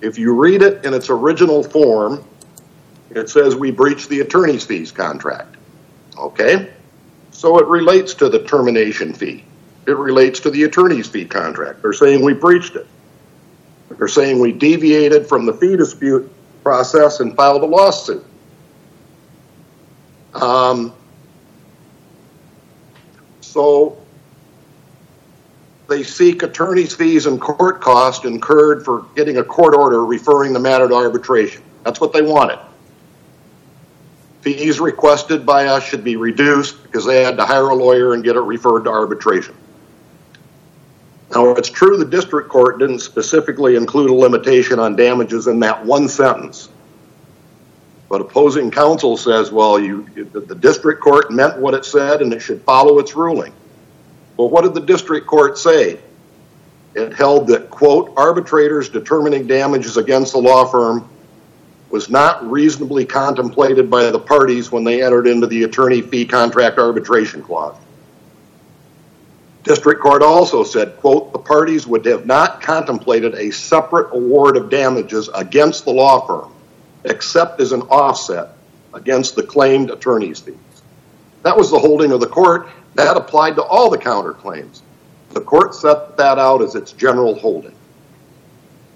If 0.03 0.19
you 0.19 0.35
read 0.35 0.63
it 0.63 0.85
in 0.85 0.95
its 0.95 1.09
original 1.11 1.63
form, 1.63 2.25
it 3.11 3.31
says 3.31 3.55
we 3.55 3.71
breached 3.71 4.09
the 4.09 4.21
attorney's 4.21 4.67
fees 4.67 4.91
contract, 4.91 5.57
okay? 6.19 6.73
So 7.31 7.59
it 7.61 7.67
relates 7.69 8.13
to 8.15 8.29
the 8.29 8.43
termination 8.43 9.15
fee. 9.15 9.45
It 9.87 9.97
relates 9.97 10.41
to 10.41 10.51
the 10.51 10.65
attorney's 10.65 11.09
fee 11.09 11.25
contract. 11.25 11.83
They're 11.83 11.93
saying 11.93 12.25
we 12.25 12.35
breached 12.35 12.75
it. 12.75 12.87
They're 13.91 14.09
saying 14.09 14.41
we 14.41 14.51
deviated 14.51 15.29
from 15.29 15.47
the 15.47 15.53
fee 15.53 15.77
dispute 15.77 16.31
process 16.65 17.21
and 17.21 17.37
filed 17.37 17.63
a 17.63 17.67
lawsuit. 17.67 18.25
Um, 20.35 20.93
so 23.41 24.02
they 25.93 26.03
seek 26.03 26.43
attorney's 26.43 26.95
fees 26.95 27.27
and 27.27 27.39
court 27.39 27.83
costs 27.83 28.25
incurred 28.25 28.83
for 28.83 29.05
getting 29.15 29.37
a 29.37 29.45
court 29.45 29.75
order 29.75 30.07
referring 30.07 30.55
the 30.55 30.59
matter 30.59 30.89
to 30.89 30.95
arbitration. 30.95 31.63
That's 31.85 32.01
what 32.01 32.15
they 32.15 32.23
wanted. 32.23 32.59
Fees 34.41 34.81
requested 34.81 35.45
by 35.45 35.67
us 35.67 35.85
should 35.85 36.03
be 36.03 36.17
reduced 36.17 36.83
because 36.83 37.05
they 37.05 37.23
had 37.23 37.37
to 37.37 37.45
hire 37.45 37.69
a 37.69 37.75
lawyer 37.75 38.15
and 38.15 38.25
get 38.25 38.37
it 38.37 38.41
referred 38.41 38.85
to 38.85 38.91
arbitration. 38.91 39.55
Now 41.31 41.51
it's 41.51 41.69
true 41.69 41.99
the 41.99 42.07
district 42.07 42.49
court 42.49 42.79
didn't 42.79 43.01
specifically 43.01 43.77
include 43.77 44.09
a 44.09 44.15
limitation 44.15 44.79
on 44.79 44.97
damages 44.97 45.47
in 45.47 45.61
that 45.61 45.85
one 45.85 46.09
sentence, 46.09 46.71
but 48.09 48.23
opposing 48.23 48.71
counsel 48.71 49.19
says, 49.19 49.53
well, 49.53 49.75
the 49.75 50.57
district 50.59 51.03
court 51.03 51.31
meant 51.31 51.59
what 51.59 51.75
it 51.75 51.85
said 51.85 52.23
and 52.23 52.33
it 52.33 52.41
should 52.41 52.63
follow 52.63 52.99
its 52.99 53.15
ruling. 53.15 53.53
Well, 54.37 54.49
what 54.49 54.63
did 54.63 54.75
the 54.75 54.81
district 54.81 55.27
court 55.27 55.59
say? 55.59 56.01
It 56.95 57.13
held 57.15 57.47
that, 57.49 57.71
quote, 57.71 58.13
arbitrators 58.17 58.89
determining 58.89 59.47
damages 59.47 59.97
against 59.97 60.33
the 60.33 60.39
law 60.39 60.65
firm 60.65 61.09
was 61.91 62.09
not 62.09 62.49
reasonably 62.51 63.05
contemplated 63.05 63.91
by 63.91 64.11
the 64.11 64.19
parties 64.19 64.73
when 64.73 64.85
they 64.85 65.03
entered 65.03 65.27
into 65.27 65.47
the 65.47 65.65
attorney 65.65 66.01
fee 66.01 66.25
contract 66.25 66.79
arbitration 66.79 67.43
clause. 67.43 67.77
District 69.63 70.01
court 70.01 70.23
also 70.23 70.65
said, 70.65 70.97
quote, 70.97 71.33
the 71.33 71.39
parties 71.39 71.87
would 71.87 72.05
have 72.05 72.27
not 72.27 72.61
contemplated 72.61 73.35
a 73.35 73.51
separate 73.51 74.13
award 74.15 74.57
of 74.57 74.71
damages 74.71 75.29
against 75.35 75.85
the 75.85 75.93
law 75.93 76.27
firm 76.27 76.53
except 77.05 77.61
as 77.61 77.73
an 77.73 77.83
offset 77.83 78.57
against 78.95 79.37
the 79.37 79.43
claimed 79.43 79.91
attorney's 79.91 80.41
fees. 80.41 80.57
That 81.43 81.57
was 81.57 81.71
the 81.71 81.79
holding 81.79 82.13
of 82.13 82.21
the 82.21 82.27
court. 82.27 82.69
That 82.95 83.17
applied 83.17 83.57
to 83.57 83.63
all 83.63 83.91
the 83.91 83.99
counterclaims. 83.99 84.83
The 85.31 85.41
court 85.41 85.75
set 85.75 86.17
that 86.19 86.39
out 86.39 86.63
as 86.63 86.75
its 86.75 86.93
general 86.93 87.35
holding. 87.35 87.75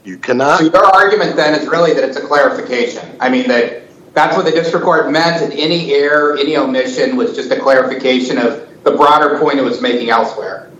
You 0.04 0.18
cannot... 0.18 0.62
Your 0.62 0.84
argument 0.84 1.36
then 1.36 1.58
is 1.58 1.66
really 1.66 1.94
that 1.94 2.04
it's 2.04 2.16
a 2.16 2.20
clarification. 2.20 3.16
I 3.20 3.28
mean, 3.28 3.48
that's 3.48 4.36
what 4.36 4.44
the 4.44 4.50
district 4.50 4.84
court 4.84 5.10
meant 5.10 5.42
and 5.42 5.52
any 5.52 5.94
error, 5.94 6.36
any 6.36 6.56
omission 6.56 7.16
was 7.16 7.34
just 7.34 7.50
a 7.50 7.58
clarification 7.58 8.38
of 8.38 8.66
the 8.84 8.92
broader 8.92 9.38
point 9.38 9.58
it 9.58 9.62
was 9.62 9.80
making 9.80 10.10
elsewhere. 10.10 10.70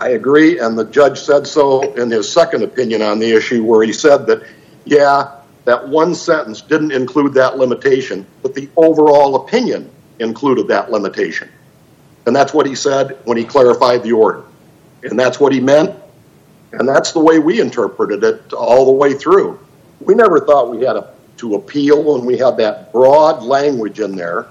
I 0.00 0.10
agree 0.10 0.58
and 0.58 0.78
the 0.78 0.84
judge 0.84 1.18
said 1.18 1.46
so 1.46 1.94
in 1.94 2.10
his 2.10 2.30
second 2.30 2.62
opinion 2.62 3.02
on 3.02 3.18
the 3.18 3.34
issue 3.34 3.64
where 3.64 3.82
he 3.82 3.92
said 3.92 4.26
that, 4.26 4.46
yeah, 4.84 5.40
that 5.64 5.88
one 5.88 6.14
sentence 6.14 6.60
didn't 6.60 6.92
include 6.92 7.34
that 7.34 7.56
limitation, 7.56 8.26
but 8.42 8.54
the 8.54 8.68
overall 8.76 9.36
opinion 9.36 9.90
included 10.18 10.68
that 10.68 10.90
limitation. 10.90 11.48
And 12.26 12.34
that's 12.34 12.52
what 12.52 12.66
he 12.66 12.74
said 12.74 13.18
when 13.24 13.36
he 13.36 13.44
clarified 13.44 14.02
the 14.02 14.12
order. 14.12 14.42
And 15.04 15.18
that's 15.18 15.38
what 15.38 15.52
he 15.52 15.60
meant. 15.60 15.94
And 16.72 16.88
that's 16.88 17.12
the 17.12 17.20
way 17.20 17.38
we 17.38 17.60
interpreted 17.60 18.24
it 18.24 18.52
all 18.52 18.84
the 18.84 18.92
way 18.92 19.14
through. 19.14 19.58
We 20.00 20.14
never 20.14 20.40
thought 20.40 20.70
we 20.70 20.84
had 20.84 21.02
to 21.38 21.54
appeal 21.54 22.02
when 22.02 22.26
we 22.26 22.36
had 22.36 22.56
that 22.56 22.92
broad 22.92 23.42
language 23.42 24.00
in 24.00 24.16
there 24.16 24.46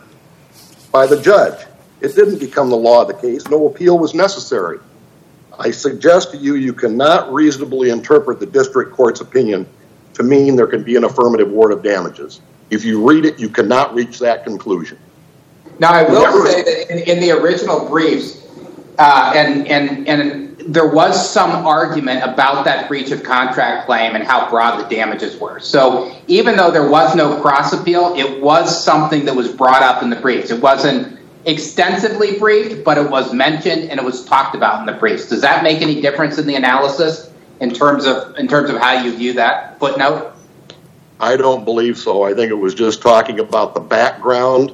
by 0.92 1.06
the 1.06 1.22
judge. 1.22 1.66
It 2.02 2.16
didn't 2.16 2.40
become 2.40 2.70
the 2.70 2.78
law 2.78 3.02
of 3.02 3.08
the 3.08 3.14
case. 3.14 3.48
No 3.50 3.68
appeal 3.68 4.00
was 4.00 4.14
necessary. 4.14 4.80
I 5.58 5.72
suggest 5.72 6.32
to 6.32 6.38
you, 6.38 6.56
you 6.56 6.74
cannot 6.74 7.34
reasonably 7.34 7.90
interpret 7.90 8.40
the 8.40 8.46
district 8.46 8.94
court's 8.94 9.22
opinion 9.22 9.68
to 10.14 10.24
mean 10.24 10.56
there 10.56 10.68
can 10.68 10.84
be 10.84 10.96
an 10.96 11.04
affirmative 11.04 11.50
award 11.50 11.72
of 11.72 11.84
damages. 11.84 12.42
If 12.70 12.84
you 12.84 13.08
read 13.08 13.26
it, 13.26 13.40
you 13.40 13.50
cannot 13.50 13.94
reach 13.94 14.20
that 14.20 14.44
conclusion. 14.44 14.98
Now, 15.80 15.94
I 15.94 16.04
will 16.04 16.46
say 16.46 16.64
that 16.64 17.12
in 17.12 17.20
the 17.20 17.32
original 17.32 17.88
briefs, 17.88 18.42
uh, 18.98 19.34
and 19.36 19.68
and, 19.68 20.08
and 20.08 20.46
there 20.68 20.88
was 20.88 21.30
some 21.30 21.66
argument 21.66 22.24
about 22.24 22.66
that 22.66 22.88
breach 22.88 23.12
of 23.12 23.24
contract 23.24 23.86
claim 23.86 24.16
and 24.16 24.24
how 24.24 24.50
broad 24.50 24.84
the 24.84 24.96
damages 24.96 25.40
were. 25.40 25.60
So 25.60 26.16
even 26.28 26.56
though 26.58 26.72
there 26.72 26.90
was 26.90 27.16
no 27.16 27.40
cross 27.42 27.72
appeal, 27.74 28.16
it 28.16 28.42
was 28.42 28.84
something 28.84 29.26
that 29.26 29.36
was 29.36 29.52
brought 29.52 29.84
up 29.84 30.02
in 30.02 30.10
the 30.10 30.16
briefs. 30.16 30.50
It 30.50 30.62
wasn't 30.62 31.20
extensively 31.46 32.40
briefed, 32.40 32.84
but 32.84 32.98
it 32.98 33.10
was 33.10 33.32
mentioned 33.32 33.92
and 33.92 34.00
it 34.00 34.04
was 34.04 34.26
talked 34.26 34.56
about 34.56 34.80
in 34.80 34.88
the 34.88 35.00
briefs. 35.00 35.30
Does 35.30 35.42
that 35.42 35.64
make 35.64 35.82
any 35.82 36.02
difference 36.02 36.40
in 36.40 36.48
the 36.48 36.56
analysis 36.56 37.32
in 37.60 37.72
terms 37.72 38.06
of, 38.06 38.36
in 38.38 38.48
terms 38.48 38.72
of 38.72 38.78
how 38.78 39.04
you 39.04 39.16
view 39.16 39.34
that 39.34 39.78
footnote? 39.78 40.34
I 41.20 41.38
don't 41.38 41.64
believe 41.64 41.98
so. 41.98 42.24
I 42.24 42.34
think 42.34 42.50
it 42.50 42.56
was 42.56 42.74
just 42.74 43.02
talking 43.02 43.40
about 43.40 43.76
the 43.76 43.80
background 43.80 44.74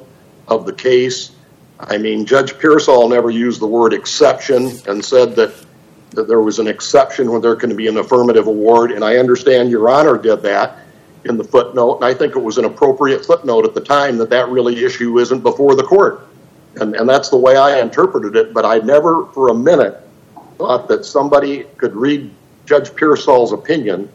of 0.52 0.66
the 0.66 0.74
case. 0.74 1.32
I 1.80 1.98
mean, 1.98 2.26
Judge 2.26 2.54
Piersol 2.54 3.10
never 3.10 3.32
used 3.32 3.60
the 3.60 3.68
word 3.68 3.94
exception 3.94 4.72
and 4.88 5.04
said 5.04 5.36
that 5.38 5.66
there 6.12 6.42
was 6.42 6.60
an 6.60 6.68
exception 6.68 7.32
when 7.32 7.42
there 7.42 7.56
can 7.56 7.76
be 7.76 7.88
an 7.88 7.98
affirmative 7.98 8.48
award. 8.48 8.92
And 8.92 9.04
I 9.04 9.16
understand 9.16 9.72
Your 9.72 9.90
Honor 9.90 10.18
did 10.18 10.44
that 10.44 10.78
in 11.24 11.38
the 11.38 11.44
footnote. 11.44 11.96
And 11.96 12.06
I 12.06 12.14
think 12.14 12.36
it 12.36 12.40
was 12.40 12.58
an 12.58 12.66
appropriate 12.66 13.26
footnote 13.26 13.66
at 13.66 13.74
the 13.74 13.82
time 13.82 14.18
that 14.18 14.30
that 14.30 14.50
really 14.50 14.84
issue 14.84 15.18
isn't 15.20 15.42
before 15.42 15.76
the 15.76 15.84
court. 15.84 16.28
And 16.76 17.10
that's 17.10 17.30
the 17.30 17.38
way 17.38 17.58
I 17.58 17.80
interpreted 17.80 18.36
it. 18.36 18.54
But 18.54 18.66
I 18.66 18.80
never 18.80 19.26
for 19.28 19.50
a 19.50 19.54
minute 19.54 19.98
thought 20.58 20.88
that 20.90 21.06
somebody 21.06 21.64
could 21.78 21.96
read 21.96 22.30
Judge 22.66 22.92
Piersol's 22.92 23.54
opinion 23.54 24.10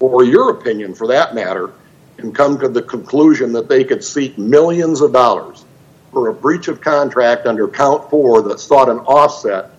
or 0.00 0.24
your 0.24 0.50
opinion 0.50 0.94
for 0.94 1.06
that 1.08 1.34
matter 1.34 1.72
and 2.18 2.34
come 2.34 2.58
to 2.58 2.68
the 2.68 2.82
conclusion 2.82 3.52
that 3.52 3.68
they 3.68 3.84
could 3.84 4.02
seek 4.02 4.38
millions 4.38 5.00
of 5.00 5.12
dollars 5.12 5.64
for 6.12 6.28
a 6.28 6.34
breach 6.34 6.68
of 6.68 6.80
contract 6.80 7.46
under 7.46 7.66
count 7.66 8.08
four 8.10 8.42
that 8.42 8.60
sought 8.60 8.88
an 8.88 8.98
offset 8.98 9.70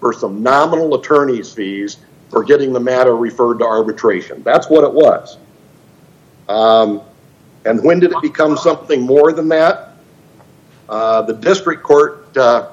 for 0.00 0.12
some 0.12 0.42
nominal 0.42 0.94
attorney's 0.94 1.52
fees 1.52 1.98
for 2.30 2.44
getting 2.44 2.72
the 2.72 2.80
matter 2.80 3.16
referred 3.16 3.58
to 3.58 3.64
arbitration. 3.64 4.42
That's 4.42 4.68
what 4.68 4.84
it 4.84 4.92
was. 4.92 5.38
Um, 6.48 7.00
and 7.64 7.82
when 7.82 8.00
did 8.00 8.12
it 8.12 8.22
become 8.22 8.56
something 8.56 9.00
more 9.00 9.32
than 9.32 9.48
that? 9.48 9.94
Uh, 10.88 11.22
the 11.22 11.34
district 11.34 11.82
court, 11.82 12.36
uh, 12.36 12.70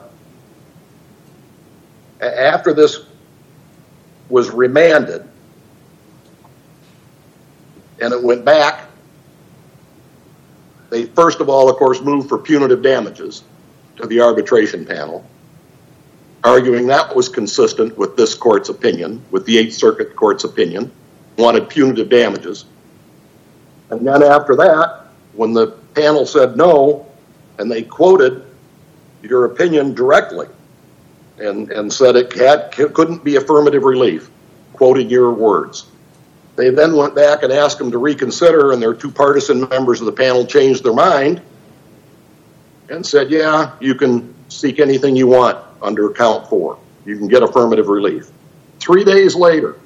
after 2.22 2.74
this 2.74 3.00
was 4.29 4.50
remanded 4.50 5.27
and 8.01 8.13
it 8.13 8.22
went 8.22 8.43
back, 8.43 8.89
they 10.89 11.05
first 11.05 11.39
of 11.39 11.49
all, 11.49 11.69
of 11.69 11.77
course, 11.77 12.01
moved 12.01 12.29
for 12.29 12.37
punitive 12.37 12.81
damages 12.81 13.43
to 13.97 14.07
the 14.07 14.21
arbitration 14.21 14.85
panel, 14.85 15.25
arguing 16.43 16.87
that 16.87 17.15
was 17.15 17.29
consistent 17.29 17.97
with 17.97 18.15
this 18.17 18.33
court's 18.33 18.69
opinion, 18.69 19.23
with 19.31 19.45
the 19.45 19.57
Eighth 19.57 19.73
Circuit 19.73 20.15
Court's 20.15 20.43
opinion, 20.43 20.91
wanted 21.37 21.69
punitive 21.69 22.09
damages. 22.09 22.65
And 23.89 24.05
then 24.05 24.23
after 24.23 24.55
that, 24.55 25.07
when 25.33 25.53
the 25.53 25.67
panel 25.93 26.25
said 26.25 26.57
no, 26.57 27.07
and 27.57 27.71
they 27.71 27.83
quoted 27.83 28.43
your 29.21 29.45
opinion 29.45 29.93
directly 29.93 30.47
and 31.37 31.71
and 31.71 31.91
said 31.91 32.15
it 32.15 32.29
couldn't 32.31 33.23
be 33.23 33.35
affirmative 33.35 33.83
relief, 33.83 34.29
quoting 34.73 35.09
your 35.09 35.31
words, 35.31 35.87
they 36.55 36.69
then 36.69 36.95
went 36.95 37.15
back 37.15 37.43
and 37.43 37.51
asked 37.51 37.77
them 37.77 37.91
to 37.91 37.97
reconsider 37.97 38.71
and 38.71 38.81
their 38.81 38.93
two 38.93 39.12
partisan 39.12 39.67
members 39.67 40.00
of 40.00 40.05
the 40.05 40.12
panel 40.12 40.45
changed 40.45 40.83
their 40.83 40.93
mind 40.93 41.41
and 42.89 43.05
said, 43.05 43.29
yeah, 43.29 43.74
you 43.79 43.95
can 43.95 44.33
seek 44.50 44.79
anything 44.79 45.15
you 45.15 45.27
want 45.27 45.57
under 45.81 46.09
count 46.12 46.47
four. 46.47 46.79
You 47.05 47.17
can 47.17 47.27
get 47.27 47.43
affirmative 47.43 47.88
relief. 47.88 48.29
Three 48.79 49.03
days 49.03 49.35
later, 49.35 49.77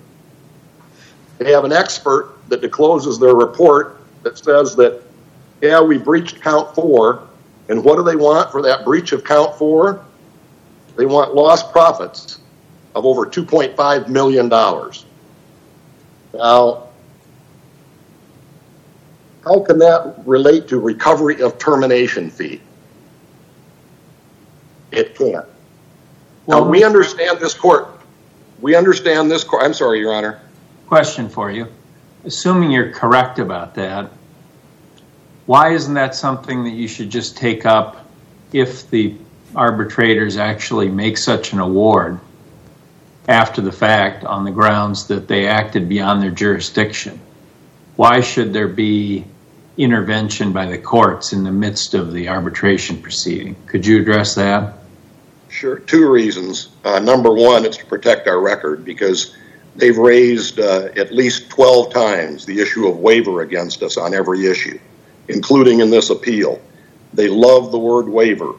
they 1.38 1.52
have 1.52 1.64
an 1.66 1.72
expert 1.72 2.36
that 2.50 2.62
discloses 2.62 3.20
their 3.20 3.36
report 3.36 4.00
that 4.24 4.38
says 4.38 4.76
that, 4.76 5.02
yeah, 5.62 5.82
we 5.82 5.98
breached 5.98 6.42
count 6.42 6.76
four. 6.76 7.28
And 7.70 7.84
what 7.84 7.96
do 7.96 8.04
they 8.04 8.16
want 8.16 8.52
for 8.52 8.62
that 8.64 8.84
breach 8.84 9.12
of 9.12 9.24
count 9.24 9.56
four? 9.56 10.04
They 10.98 11.06
want 11.06 11.34
lost 11.34 11.72
profits 11.72 12.40
of 12.96 13.06
over 13.06 13.26
$2.5 13.26 14.08
million. 14.10 14.50
Now, 16.34 16.88
how 19.44 19.62
can 19.62 19.80
that 19.80 20.16
relate 20.26 20.68
to 20.70 20.80
recovery 20.80 21.42
of 21.42 21.58
termination 21.58 22.30
fee? 22.30 22.62
It 24.92 25.16
can't. 25.16 25.46
Well, 26.46 26.68
we 26.68 26.84
understand 26.84 27.40
this 27.40 27.54
court. 27.54 27.88
We 28.60 28.76
understand 28.76 29.30
this 29.30 29.44
court. 29.44 29.64
I'm 29.64 29.74
sorry, 29.74 30.00
Your 30.00 30.14
Honor. 30.14 30.42
Question 30.88 31.30
for 31.30 31.52
you. 31.52 31.68
Assuming 32.26 32.72
you're 32.72 32.92
correct 32.92 33.40
about 33.40 33.76
that, 33.76 34.12
why 35.46 35.74
isn't 35.74 35.94
that 35.94 36.16
something 36.16 36.64
that 36.64 36.72
you 36.72 36.88
should 36.88 37.10
just 37.10 37.38
take 37.38 37.66
up 37.66 38.06
if 38.52 38.90
the 38.90 39.16
arbitrators 39.56 40.38
actually 40.38 40.90
make 40.90 41.18
such 41.18 41.54
an 41.54 41.60
award 41.60 42.20
after 43.30 43.62
the 43.62 43.72
fact 43.72 44.24
on 44.26 44.44
the 44.44 44.52
grounds 44.52 45.06
that 45.08 45.28
they 45.28 45.48
acted 45.48 45.88
beyond 45.88 46.22
their 46.22 46.32
jurisdiction? 46.32 47.20
Why 47.96 48.22
should 48.22 48.54
there 48.54 48.68
be 48.68 49.24
intervention 49.78 50.52
by 50.52 50.66
the 50.66 50.80
courts 50.80 51.32
in 51.32 51.44
the 51.44 51.52
midst 51.52 51.94
of 51.94 52.12
the 52.12 52.28
arbitration 52.28 53.00
proceeding? 53.02 53.56
Could 53.68 53.86
you 53.86 54.02
address 54.02 54.34
that? 54.36 54.74
Sure. 55.48 55.78
Two 55.78 56.10
reasons. 56.10 56.70
Uh, 56.84 57.00
number 57.00 57.32
one, 57.32 57.66
it's 57.66 57.78
to 57.78 57.86
protect 57.86 58.28
our 58.28 58.40
record 58.40 58.84
because 58.84 59.36
they've 59.76 59.98
raised 59.98 60.60
uh, 60.60 60.90
at 60.96 61.14
least 61.14 61.52
12 61.52 61.94
times 61.94 62.46
the 62.46 62.60
issue 62.60 62.88
of 62.88 62.98
waiver 62.98 63.42
against 63.42 63.84
us 63.84 63.96
on 63.96 64.16
every 64.16 64.48
issue, 64.48 64.80
including 65.28 65.82
in 65.82 65.92
this 65.92 66.10
appeal. 66.10 66.60
They 67.14 67.28
love 67.28 67.72
the 67.72 67.80
word 67.80 68.10
waiver. 68.10 68.54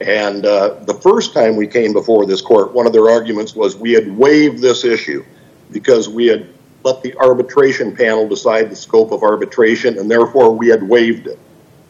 And 0.00 0.44
uh, 0.44 0.74
the 0.84 0.94
first 0.94 1.32
time 1.32 1.56
we 1.56 1.66
came 1.66 1.92
before 1.92 2.26
this 2.26 2.40
court, 2.40 2.72
one 2.72 2.86
of 2.86 2.92
their 2.92 3.08
arguments 3.08 3.54
was 3.54 3.76
we 3.76 3.92
had 3.92 4.14
waived 4.16 4.60
this 4.60 4.84
issue 4.84 5.24
because 5.70 6.08
we 6.08 6.26
had 6.26 6.48
let 6.84 7.02
the 7.02 7.16
arbitration 7.16 7.96
panel 7.96 8.28
decide 8.28 8.70
the 8.70 8.76
scope 8.76 9.10
of 9.10 9.22
arbitration 9.22 9.98
and 9.98 10.10
therefore 10.10 10.52
we 10.52 10.68
had 10.68 10.82
waived 10.82 11.26
it. 11.26 11.38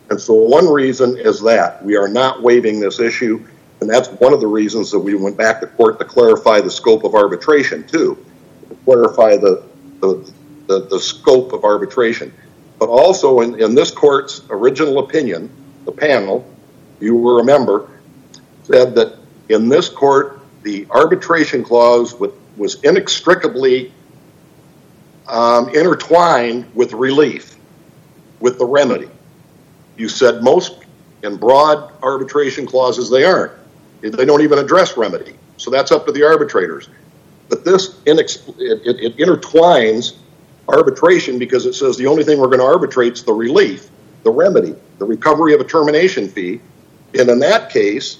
And 0.08 0.20
so 0.20 0.34
one 0.34 0.68
reason 0.68 1.18
is 1.18 1.42
that 1.42 1.84
we 1.84 1.96
are 1.96 2.08
not 2.08 2.42
waiving 2.42 2.80
this 2.80 3.00
issue. 3.00 3.44
And 3.80 3.90
that's 3.90 4.08
one 4.08 4.32
of 4.32 4.40
the 4.40 4.46
reasons 4.46 4.90
that 4.92 5.00
we 5.00 5.14
went 5.14 5.36
back 5.36 5.60
to 5.60 5.66
court 5.66 5.98
to 5.98 6.04
clarify 6.04 6.60
the 6.60 6.70
scope 6.70 7.04
of 7.04 7.14
arbitration 7.14 7.86
too, 7.86 8.24
to 8.68 8.74
clarify 8.84 9.36
the 9.36 9.64
the 10.00 10.32
the 10.66 10.98
scope 10.98 11.52
of 11.52 11.64
arbitration. 11.64 12.32
But 12.78 12.88
also 12.88 13.40
in 13.40 13.74
this 13.74 13.90
court's 13.90 14.42
original 14.50 14.98
opinion, 14.98 15.50
the 15.84 15.92
panel, 15.92 16.46
you 17.00 17.14
will 17.16 17.36
remember, 17.36 17.88
said 18.66 18.94
that 18.96 19.16
in 19.48 19.68
this 19.68 19.88
court, 19.88 20.40
the 20.62 20.86
arbitration 20.90 21.62
clause 21.62 22.14
was 22.56 22.82
inextricably 22.82 23.92
um, 25.28 25.68
intertwined 25.68 26.66
with 26.74 26.92
relief, 26.92 27.56
with 28.40 28.58
the 28.58 28.64
remedy. 28.64 29.08
You 29.96 30.08
said 30.08 30.42
most 30.42 30.84
in 31.22 31.36
broad 31.36 31.92
arbitration 32.02 32.66
clauses, 32.66 33.10
they 33.10 33.24
aren't. 33.24 33.52
They 34.00 34.24
don't 34.24 34.42
even 34.42 34.58
address 34.58 34.96
remedy. 34.96 35.34
So 35.56 35.70
that's 35.70 35.90
up 35.90 36.06
to 36.06 36.12
the 36.12 36.22
arbitrators. 36.22 36.88
But 37.48 37.64
this, 37.64 38.00
it 38.04 39.16
intertwines 39.18 40.16
arbitration 40.68 41.38
because 41.38 41.64
it 41.64 41.74
says 41.74 41.96
the 41.96 42.06
only 42.06 42.24
thing 42.24 42.38
we're 42.38 42.48
going 42.48 42.58
to 42.58 42.66
arbitrate 42.66 43.14
is 43.14 43.22
the 43.22 43.32
relief, 43.32 43.88
the 44.24 44.30
remedy, 44.30 44.74
the 44.98 45.04
recovery 45.04 45.54
of 45.54 45.60
a 45.60 45.64
termination 45.64 46.28
fee. 46.28 46.60
And 47.18 47.28
in 47.28 47.38
that 47.38 47.70
case, 47.70 48.18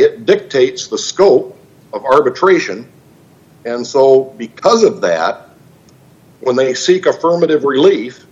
it 0.00 0.26
dictates 0.26 0.88
the 0.88 0.98
scope 0.98 1.56
of 1.92 2.04
arbitration. 2.04 2.90
And 3.64 3.86
so 3.86 4.24
because 4.36 4.82
of 4.82 5.00
that, 5.02 5.48
when 6.40 6.56
they 6.56 6.74
seek 6.74 7.06
affirmative 7.06 7.64
relief, 7.64 8.24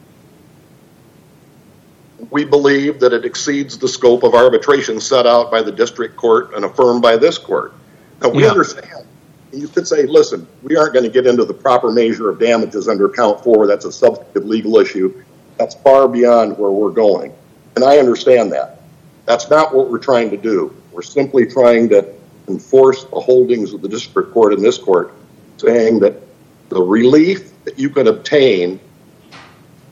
we 2.30 2.44
believe 2.44 3.00
that 3.00 3.12
it 3.12 3.24
exceeds 3.24 3.78
the 3.78 3.88
scope 3.88 4.22
of 4.22 4.34
arbitration 4.34 5.00
set 5.00 5.26
out 5.26 5.50
by 5.50 5.62
the 5.62 5.70
district 5.70 6.16
court 6.16 6.54
and 6.54 6.64
affirmed 6.64 7.02
by 7.02 7.16
this 7.16 7.38
court. 7.38 7.74
Now 8.22 8.30
we 8.30 8.48
understand. 8.48 9.06
You 9.52 9.68
could 9.68 9.86
say, 9.86 10.04
listen, 10.04 10.46
we 10.62 10.76
aren't 10.76 10.92
going 10.92 11.04
to 11.04 11.10
get 11.10 11.26
into 11.26 11.44
the 11.44 11.54
proper 11.54 11.90
measure 11.92 12.28
of 12.28 12.38
damages 12.38 12.88
under 12.88 13.08
count 13.08 13.42
four. 13.42 13.66
That's 13.66 13.84
a 13.84 13.92
substantive 13.92 14.44
legal 14.44 14.76
issue. 14.78 15.22
That's 15.56 15.74
far 15.76 16.08
beyond 16.08 16.58
where 16.58 16.70
we're 16.70 16.90
going. 16.90 17.32
And 17.76 17.84
I 17.84 17.98
understand 17.98 18.52
that. 18.52 18.80
That's 19.24 19.48
not 19.48 19.74
what 19.74 19.90
we're 19.90 19.98
trying 19.98 20.30
to 20.30 20.36
do. 20.36 20.74
We're 20.98 21.02
simply 21.02 21.46
trying 21.46 21.90
to 21.90 22.12
enforce 22.48 23.04
the 23.04 23.20
holdings 23.20 23.72
of 23.72 23.82
the 23.82 23.88
district 23.88 24.32
court 24.32 24.52
in 24.52 24.60
this 24.60 24.78
court, 24.78 25.14
saying 25.56 26.00
that 26.00 26.20
the 26.70 26.82
relief 26.82 27.52
that 27.62 27.78
you 27.78 27.88
can 27.88 28.08
obtain 28.08 28.80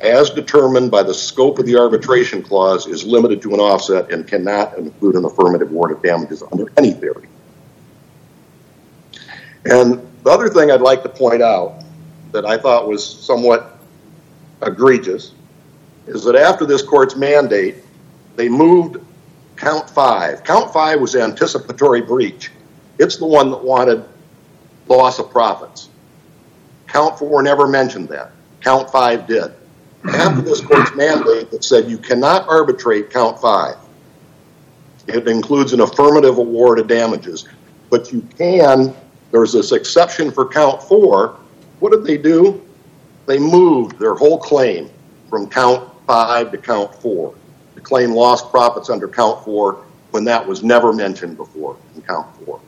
as 0.00 0.30
determined 0.30 0.90
by 0.90 1.04
the 1.04 1.14
scope 1.14 1.60
of 1.60 1.66
the 1.66 1.78
arbitration 1.78 2.42
clause 2.42 2.88
is 2.88 3.04
limited 3.04 3.40
to 3.42 3.54
an 3.54 3.60
offset 3.60 4.10
and 4.10 4.26
cannot 4.26 4.76
include 4.78 5.14
an 5.14 5.24
affirmative 5.24 5.70
word 5.70 5.92
of 5.92 6.02
damages 6.02 6.42
under 6.50 6.72
any 6.76 6.90
theory. 6.90 7.28
And 9.64 10.04
the 10.24 10.30
other 10.30 10.48
thing 10.48 10.72
I'd 10.72 10.80
like 10.80 11.04
to 11.04 11.08
point 11.08 11.40
out 11.40 11.84
that 12.32 12.44
I 12.44 12.58
thought 12.58 12.88
was 12.88 13.06
somewhat 13.06 13.78
egregious 14.60 15.34
is 16.08 16.24
that 16.24 16.34
after 16.34 16.66
this 16.66 16.82
court's 16.82 17.14
mandate, 17.14 17.76
they 18.34 18.48
moved 18.48 18.96
count 19.56 19.88
five. 19.90 20.44
Count 20.44 20.72
five 20.72 21.00
was 21.00 21.16
anticipatory 21.16 22.02
breach. 22.02 22.50
It's 22.98 23.16
the 23.16 23.26
one 23.26 23.50
that 23.50 23.62
wanted 23.62 24.04
loss 24.88 25.18
of 25.18 25.30
profits. 25.30 25.88
Count 26.86 27.18
four 27.18 27.42
never 27.42 27.66
mentioned 27.66 28.08
that. 28.08 28.32
Count 28.60 28.90
five 28.90 29.26
did. 29.26 29.52
After 30.04 30.40
this 30.40 30.60
court's 30.60 30.94
mandate 30.94 31.50
that 31.50 31.64
said 31.64 31.90
you 31.90 31.98
cannot 31.98 32.48
arbitrate 32.48 33.10
count 33.10 33.40
five, 33.40 33.76
it 35.08 35.26
includes 35.26 35.72
an 35.72 35.80
affirmative 35.80 36.38
award 36.38 36.78
of 36.78 36.86
damages, 36.86 37.48
but 37.90 38.12
you 38.12 38.22
can, 38.38 38.94
there's 39.30 39.52
this 39.52 39.72
exception 39.72 40.30
for 40.30 40.48
count 40.48 40.82
four. 40.82 41.38
What 41.80 41.90
did 41.90 42.04
they 42.04 42.18
do? 42.18 42.62
They 43.26 43.38
moved 43.38 43.98
their 43.98 44.14
whole 44.14 44.38
claim 44.38 44.90
from 45.28 45.48
count 45.48 45.90
five 46.06 46.52
to 46.52 46.58
count 46.58 46.94
four 46.94 47.34
to 47.76 47.80
claim 47.80 48.10
lost 48.10 48.50
profits 48.50 48.90
under 48.90 49.06
count 49.06 49.44
four 49.44 49.84
when 50.10 50.24
that 50.24 50.46
was 50.46 50.64
never 50.64 50.92
mentioned 50.92 51.36
before 51.36 51.76
in 51.94 52.02
count 52.02 52.26
four. 52.44 52.60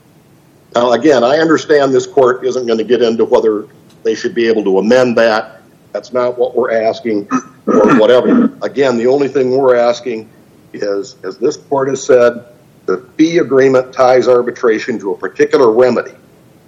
Now, 0.75 0.91
again, 0.91 1.23
I 1.23 1.37
understand 1.37 1.93
this 1.93 2.07
court 2.07 2.45
isn't 2.45 2.65
going 2.65 2.77
to 2.77 2.83
get 2.83 3.01
into 3.01 3.25
whether 3.25 3.67
they 4.03 4.15
should 4.15 4.35
be 4.35 4.47
able 4.47 4.63
to 4.65 4.77
amend 4.77 5.17
that. 5.17 5.61
That's 5.91 6.13
not 6.13 6.37
what 6.37 6.55
we're 6.55 6.71
asking 6.71 7.27
or 7.65 7.99
whatever. 7.99 8.53
Again, 8.61 8.97
the 8.97 9.07
only 9.07 9.27
thing 9.27 9.57
we're 9.57 9.75
asking 9.75 10.29
is, 10.73 11.15
as 11.23 11.37
this 11.39 11.57
court 11.57 11.89
has 11.89 12.03
said, 12.03 12.45
the 12.85 12.97
fee 13.17 13.39
agreement 13.39 13.91
ties 13.91 14.27
arbitration 14.27 14.99
to 14.99 15.11
a 15.11 15.17
particular 15.17 15.71
remedy 15.71 16.13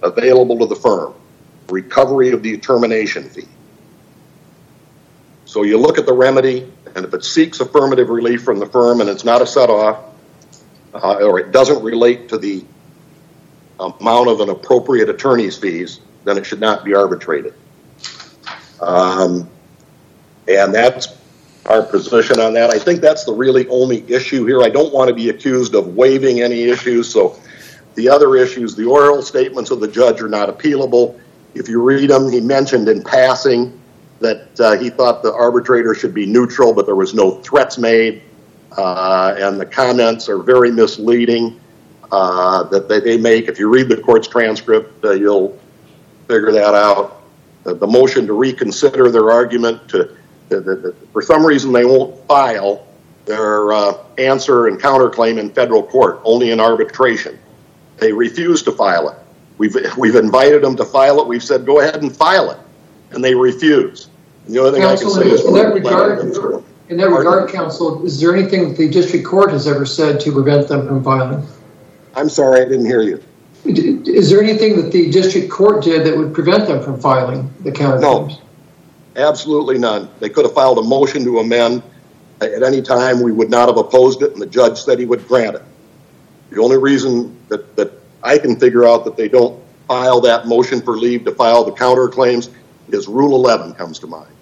available 0.02 0.58
to 0.58 0.66
the 0.66 0.74
firm, 0.74 1.14
recovery 1.70 2.30
of 2.30 2.42
the 2.42 2.58
termination 2.58 3.28
fee. 3.28 3.46
So 5.52 5.64
you 5.64 5.76
look 5.76 5.98
at 5.98 6.06
the 6.06 6.14
remedy, 6.14 6.66
and 6.94 7.04
if 7.04 7.12
it 7.12 7.22
seeks 7.22 7.60
affirmative 7.60 8.08
relief 8.08 8.42
from 8.42 8.58
the 8.58 8.64
firm 8.64 9.02
and 9.02 9.10
it's 9.10 9.22
not 9.22 9.42
a 9.42 9.46
set-off, 9.46 10.02
uh, 10.94 11.16
or 11.16 11.38
it 11.40 11.52
doesn't 11.52 11.84
relate 11.84 12.30
to 12.30 12.38
the 12.38 12.64
amount 13.78 14.30
of 14.30 14.40
an 14.40 14.48
appropriate 14.48 15.10
attorney's 15.10 15.58
fees, 15.58 16.00
then 16.24 16.38
it 16.38 16.46
should 16.46 16.58
not 16.58 16.86
be 16.86 16.94
arbitrated. 16.94 17.52
Um, 18.80 19.46
and 20.48 20.74
that's 20.74 21.08
our 21.66 21.82
position 21.82 22.40
on 22.40 22.54
that. 22.54 22.70
I 22.70 22.78
think 22.78 23.02
that's 23.02 23.24
the 23.24 23.34
really 23.34 23.68
only 23.68 24.10
issue 24.10 24.46
here. 24.46 24.62
I 24.62 24.70
don't 24.70 24.90
want 24.90 25.08
to 25.08 25.14
be 25.14 25.28
accused 25.28 25.74
of 25.74 25.88
waiving 25.88 26.40
any 26.40 26.62
issues, 26.62 27.12
so 27.12 27.38
the 27.94 28.08
other 28.08 28.36
issues, 28.36 28.74
the 28.74 28.86
oral 28.86 29.20
statements 29.20 29.70
of 29.70 29.80
the 29.80 29.88
judge 29.88 30.22
are 30.22 30.30
not 30.30 30.48
appealable. 30.48 31.20
If 31.54 31.68
you 31.68 31.82
read 31.82 32.08
them, 32.08 32.32
he 32.32 32.40
mentioned 32.40 32.88
in 32.88 33.04
passing 33.04 33.78
that 34.22 34.60
uh, 34.60 34.76
he 34.78 34.90
thought 34.90 35.22
the 35.22 35.32
arbitrator 35.32 35.94
should 35.94 36.14
be 36.14 36.26
neutral, 36.26 36.72
but 36.72 36.86
there 36.86 36.96
was 36.96 37.14
no 37.14 37.40
threats 37.42 37.78
made, 37.78 38.22
uh, 38.76 39.34
and 39.38 39.60
the 39.60 39.66
comments 39.66 40.28
are 40.28 40.38
very 40.38 40.70
misleading 40.70 41.60
uh, 42.10 42.62
that 42.64 42.88
they 42.88 43.16
make. 43.18 43.48
If 43.48 43.58
you 43.58 43.68
read 43.68 43.88
the 43.88 43.96
court's 43.96 44.28
transcript, 44.28 45.04
you'll 45.04 45.58
figure 46.28 46.52
that 46.52 46.74
out. 46.74 47.22
The 47.64 47.86
motion 47.86 48.26
to 48.26 48.32
reconsider 48.32 49.10
their 49.10 49.30
argument, 49.30 49.92
for 51.12 51.22
some 51.22 51.44
reason 51.44 51.72
they 51.72 51.84
won't 51.84 52.26
file 52.26 52.86
their 53.24 53.72
answer 54.18 54.66
and 54.66 54.80
counterclaim 54.80 55.38
in 55.38 55.50
federal 55.50 55.82
court, 55.82 56.20
only 56.24 56.50
in 56.50 56.58
arbitration. 56.60 57.38
They 57.98 58.12
refuse 58.12 58.62
to 58.64 58.72
file 58.72 59.08
it. 59.10 59.18
We've 59.58 60.16
invited 60.16 60.62
them 60.62 60.76
to 60.76 60.84
file 60.84 61.20
it. 61.20 61.26
We've 61.28 61.42
said, 61.42 61.64
go 61.64 61.80
ahead 61.80 62.02
and 62.02 62.14
file 62.14 62.50
it, 62.50 62.58
and 63.12 63.22
they 63.22 63.34
refuse. 63.34 64.08
In 64.48 64.54
that 66.96 67.10
regard, 67.10 67.50
counsel, 67.50 68.04
is 68.04 68.20
there 68.20 68.34
anything 68.34 68.68
that 68.68 68.76
the 68.76 68.88
district 68.88 69.24
court 69.24 69.50
has 69.52 69.66
ever 69.66 69.86
said 69.86 70.20
to 70.20 70.32
prevent 70.32 70.68
them 70.68 70.86
from 70.86 71.02
filing? 71.04 71.46
I'm 72.14 72.28
sorry, 72.28 72.60
I 72.60 72.64
didn't 72.64 72.86
hear 72.86 73.02
you. 73.02 73.22
Is 73.64 74.28
there 74.28 74.42
anything 74.42 74.76
that 74.76 74.90
the 74.90 75.10
district 75.10 75.48
court 75.50 75.84
did 75.84 76.04
that 76.06 76.16
would 76.16 76.34
prevent 76.34 76.66
them 76.66 76.82
from 76.82 77.00
filing 77.00 77.52
the 77.60 77.70
counterclaims? 77.70 78.00
No, 78.30 78.38
absolutely 79.16 79.78
none. 79.78 80.08
They 80.18 80.28
could 80.28 80.44
have 80.44 80.54
filed 80.54 80.78
a 80.78 80.82
motion 80.82 81.24
to 81.24 81.38
amend 81.38 81.84
at 82.40 82.64
any 82.64 82.82
time. 82.82 83.22
We 83.22 83.30
would 83.30 83.50
not 83.50 83.68
have 83.68 83.76
opposed 83.78 84.22
it, 84.22 84.32
and 84.32 84.42
the 84.42 84.46
judge 84.46 84.82
said 84.82 84.98
he 84.98 85.06
would 85.06 85.28
grant 85.28 85.54
it. 85.54 85.62
The 86.50 86.60
only 86.60 86.78
reason 86.78 87.38
that 87.48 87.92
I 88.22 88.38
can 88.38 88.58
figure 88.58 88.84
out 88.84 89.04
that 89.04 89.16
they 89.16 89.28
don't 89.28 89.62
file 89.86 90.20
that 90.22 90.48
motion 90.48 90.82
for 90.82 90.96
leave 90.96 91.24
to 91.24 91.32
file 91.32 91.64
the 91.64 91.72
counterclaims 91.72 92.50
is 92.88 93.08
Rule 93.08 93.34
11 93.34 93.74
comes 93.74 93.98
to 94.00 94.06
mind. 94.06 94.32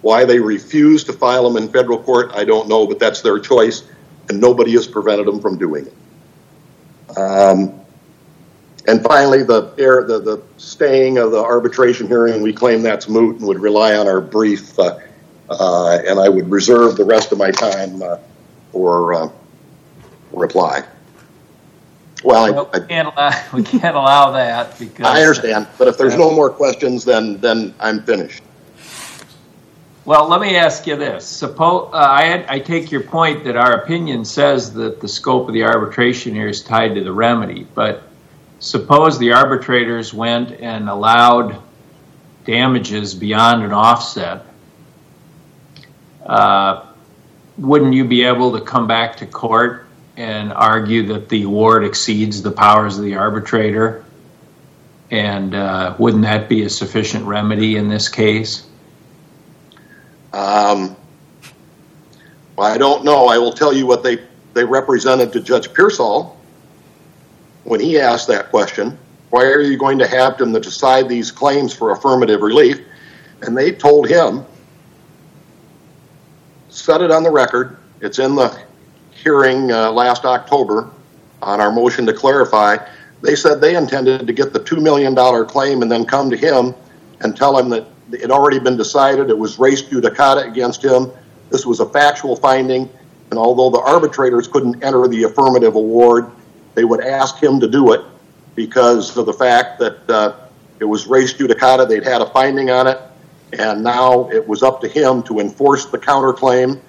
Why 0.00 0.24
they 0.24 0.38
refuse 0.38 1.04
to 1.04 1.12
file 1.12 1.50
them 1.50 1.62
in 1.62 1.70
federal 1.70 2.02
court, 2.02 2.30
I 2.34 2.44
don't 2.44 2.68
know, 2.68 2.86
but 2.86 2.98
that's 2.98 3.20
their 3.22 3.38
choice, 3.38 3.82
and 4.28 4.40
nobody 4.40 4.72
has 4.72 4.86
prevented 4.86 5.26
them 5.26 5.40
from 5.40 5.58
doing 5.58 5.86
it. 5.86 7.18
Um, 7.18 7.80
and 8.86 9.02
finally, 9.02 9.42
the 9.42 9.72
the 9.76 10.42
staying 10.56 11.18
of 11.18 11.32
the 11.32 11.42
arbitration 11.42 12.06
hearing, 12.06 12.42
we 12.42 12.52
claim 12.52 12.82
that's 12.82 13.08
moot 13.08 13.38
and 13.38 13.46
would 13.46 13.60
rely 13.60 13.96
on 13.96 14.06
our 14.06 14.20
brief, 14.20 14.78
uh, 14.78 14.98
uh, 15.50 15.98
and 16.06 16.18
I 16.20 16.28
would 16.28 16.50
reserve 16.50 16.96
the 16.96 17.04
rest 17.04 17.32
of 17.32 17.38
my 17.38 17.50
time 17.50 18.02
uh, 18.02 18.18
for 18.72 19.32
reply. 20.32 20.84
Well, 22.24 22.68
I, 22.72 23.48
we 23.54 23.62
can't 23.62 23.96
allow 23.96 24.32
that. 24.32 24.80
I 25.00 25.20
understand, 25.20 25.68
but 25.78 25.88
if 25.88 25.96
there's 25.96 26.16
no 26.16 26.30
more 26.30 26.50
questions, 26.50 27.04
then 27.04 27.74
I'm 27.80 28.02
finished. 28.02 28.42
Well, 30.04 30.26
let 30.26 30.40
me 30.40 30.56
ask 30.56 30.86
you 30.86 30.96
this. 30.96 31.42
Uh, 31.42 31.92
I 31.92 32.62
take 32.64 32.90
your 32.90 33.02
point 33.02 33.44
that 33.44 33.56
our 33.56 33.82
opinion 33.82 34.24
says 34.24 34.72
that 34.72 35.02
the 35.02 35.08
scope 35.08 35.48
of 35.48 35.54
the 35.54 35.64
arbitration 35.64 36.34
here 36.34 36.48
is 36.48 36.62
tied 36.62 36.94
to 36.94 37.04
the 37.04 37.12
remedy, 37.12 37.66
but 37.74 38.04
suppose 38.58 39.18
the 39.18 39.32
arbitrators 39.32 40.14
went 40.14 40.52
and 40.52 40.88
allowed 40.88 41.60
damages 42.46 43.14
beyond 43.14 43.62
an 43.62 43.72
offset. 43.72 44.46
Uh, 46.24 46.86
wouldn't 47.58 47.92
you 47.92 48.06
be 48.06 48.24
able 48.24 48.58
to 48.58 48.64
come 48.64 48.86
back 48.86 49.16
to 49.18 49.26
court 49.26 49.87
and 50.18 50.52
argue 50.52 51.06
that 51.06 51.28
the 51.28 51.44
award 51.44 51.84
exceeds 51.84 52.42
the 52.42 52.50
powers 52.50 52.98
of 52.98 53.04
the 53.04 53.14
arbitrator, 53.14 54.04
and 55.12 55.54
uh, 55.54 55.94
wouldn't 55.96 56.24
that 56.24 56.48
be 56.48 56.64
a 56.64 56.68
sufficient 56.68 57.24
remedy 57.24 57.76
in 57.76 57.88
this 57.88 58.08
case? 58.08 58.66
Um, 60.32 60.96
well, 62.56 62.66
I 62.66 62.76
don't 62.76 63.04
know. 63.04 63.28
I 63.28 63.38
will 63.38 63.52
tell 63.52 63.72
you 63.72 63.86
what 63.86 64.02
they 64.02 64.18
represented 64.64 65.32
to 65.34 65.40
Judge 65.40 65.68
Piersol 65.68 66.34
when 67.62 67.78
he 67.78 68.00
asked 68.00 68.26
that 68.26 68.50
question. 68.50 68.98
Why 69.30 69.44
are 69.44 69.60
you 69.60 69.78
going 69.78 70.00
to 70.00 70.08
have 70.08 70.36
them 70.36 70.52
to 70.52 70.58
decide 70.58 71.08
these 71.08 71.30
claims 71.30 71.72
for 71.72 71.92
affirmative 71.92 72.40
relief? 72.40 72.80
And 73.42 73.56
they 73.56 73.70
told 73.70 74.08
him, 74.08 74.44
set 76.70 77.02
it 77.02 77.12
on 77.12 77.22
the 77.22 77.30
record. 77.30 77.76
It's 78.00 78.18
in 78.18 78.34
the 78.34 78.60
hearing 79.22 79.70
uh, 79.70 79.90
last 79.90 80.24
October 80.24 80.90
on 81.42 81.60
our 81.60 81.72
motion 81.72 82.06
to 82.06 82.12
clarify. 82.12 82.76
They 83.22 83.34
said 83.34 83.60
they 83.60 83.76
intended 83.76 84.26
to 84.26 84.32
get 84.32 84.52
the 84.52 84.60
$2 84.60 84.80
million 84.82 85.14
claim 85.46 85.82
and 85.82 85.90
then 85.90 86.04
come 86.04 86.30
to 86.30 86.36
him 86.36 86.74
and 87.20 87.36
tell 87.36 87.58
him 87.58 87.68
that 87.70 87.86
it 88.12 88.20
had 88.20 88.30
already 88.30 88.58
been 88.58 88.76
decided. 88.76 89.28
It 89.30 89.38
was 89.38 89.58
res 89.58 89.82
judicata 89.82 90.48
against 90.48 90.84
him. 90.84 91.10
This 91.50 91.66
was 91.66 91.80
a 91.80 91.86
factual 91.86 92.36
finding, 92.36 92.88
and 93.30 93.38
although 93.38 93.70
the 93.70 93.80
arbitrators 93.80 94.48
couldn't 94.48 94.82
enter 94.84 95.06
the 95.08 95.24
affirmative 95.24 95.74
award, 95.74 96.30
they 96.74 96.84
would 96.84 97.00
ask 97.00 97.42
him 97.42 97.58
to 97.60 97.68
do 97.68 97.92
it 97.92 98.02
because 98.54 99.16
of 99.16 99.26
the 99.26 99.32
fact 99.32 99.78
that 99.78 100.10
uh, 100.10 100.34
it 100.78 100.84
was 100.84 101.06
res 101.06 101.34
judicata. 101.34 101.88
They'd 101.88 102.04
had 102.04 102.20
a 102.20 102.30
finding 102.30 102.70
on 102.70 102.86
it, 102.86 102.98
and 103.58 103.82
now 103.82 104.28
it 104.30 104.46
was 104.46 104.62
up 104.62 104.80
to 104.82 104.88
him 104.88 105.22
to 105.24 105.40
enforce 105.40 105.86
the 105.86 105.98
counterclaim. 105.98 106.80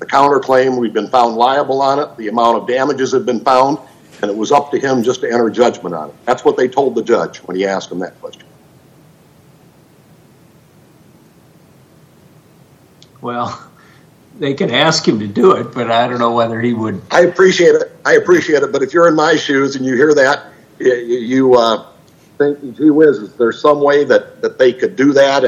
The 0.00 0.06
counterclaim, 0.06 0.78
we'd 0.78 0.94
been 0.94 1.08
found 1.08 1.36
liable 1.36 1.82
on 1.82 1.98
it. 1.98 2.16
The 2.16 2.28
amount 2.28 2.56
of 2.56 2.66
damages 2.66 3.12
had 3.12 3.26
been 3.26 3.40
found, 3.40 3.78
and 4.22 4.30
it 4.30 4.36
was 4.36 4.50
up 4.50 4.70
to 4.72 4.78
him 4.78 5.02
just 5.02 5.20
to 5.20 5.30
enter 5.30 5.50
judgment 5.50 5.94
on 5.94 6.08
it. 6.08 6.14
That's 6.24 6.44
what 6.44 6.56
they 6.56 6.68
told 6.68 6.94
the 6.94 7.02
judge 7.02 7.38
when 7.38 7.56
he 7.56 7.66
asked 7.66 7.92
him 7.92 7.98
that 7.98 8.18
question. 8.20 8.44
Well, 13.20 13.70
they 14.38 14.54
could 14.54 14.70
ask 14.70 15.06
him 15.06 15.20
to 15.20 15.26
do 15.26 15.52
it, 15.52 15.74
but 15.74 15.90
I 15.90 16.08
don't 16.08 16.18
know 16.18 16.32
whether 16.32 16.58
he 16.60 16.72
would. 16.72 17.02
I 17.10 17.20
appreciate 17.20 17.74
it. 17.74 17.92
I 18.06 18.14
appreciate 18.14 18.62
it, 18.62 18.72
but 18.72 18.82
if 18.82 18.94
you're 18.94 19.06
in 19.08 19.14
my 19.14 19.36
shoes 19.36 19.76
and 19.76 19.84
you 19.84 19.94
hear 19.94 20.14
that, 20.14 20.46
you 20.78 21.54
uh, 21.56 21.86
think, 22.38 22.76
gee 22.78 22.88
whiz, 22.88 23.18
is 23.18 23.34
there 23.34 23.52
some 23.52 23.82
way 23.82 24.04
that 24.04 24.40
that 24.40 24.58
they 24.58 24.72
could 24.72 24.96
do 24.96 25.12
that? 25.12 25.44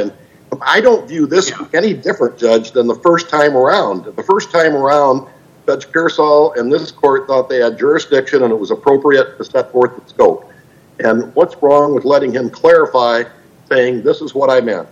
I 0.61 0.81
don't 0.81 1.09
view 1.09 1.27
this 1.27 1.53
any 1.73 1.95
different, 1.95 2.39
Judge, 2.39 2.73
than 2.73 2.87
the 2.87 2.95
first 2.97 3.31
time 3.31 3.57
around. 3.57 4.05
The 4.05 4.23
first 4.23 4.51
time 4.51 4.75
around, 4.75 5.27
Judge 5.67 5.87
Piersol 5.87 6.57
and 6.57 6.71
this 6.71 6.91
court 6.91 7.27
thought 7.27 7.49
they 7.49 7.61
had 7.61 7.79
jurisdiction 7.79 8.43
and 8.43 8.53
it 8.53 8.57
was 8.57 8.71
appropriate 8.71 9.39
to 9.39 9.45
set 9.45 9.71
forth 9.73 9.97
the 10.03 10.09
scope. 10.09 10.51
And 10.99 11.35
what's 11.35 11.57
wrong 11.63 11.95
with 11.95 12.05
letting 12.05 12.33
him 12.33 12.51
clarify, 12.51 13.25
saying, 13.69 14.03
this 14.03 14.21
is 14.21 14.35
what 14.35 14.51
I 14.51 14.61
meant? 14.61 14.89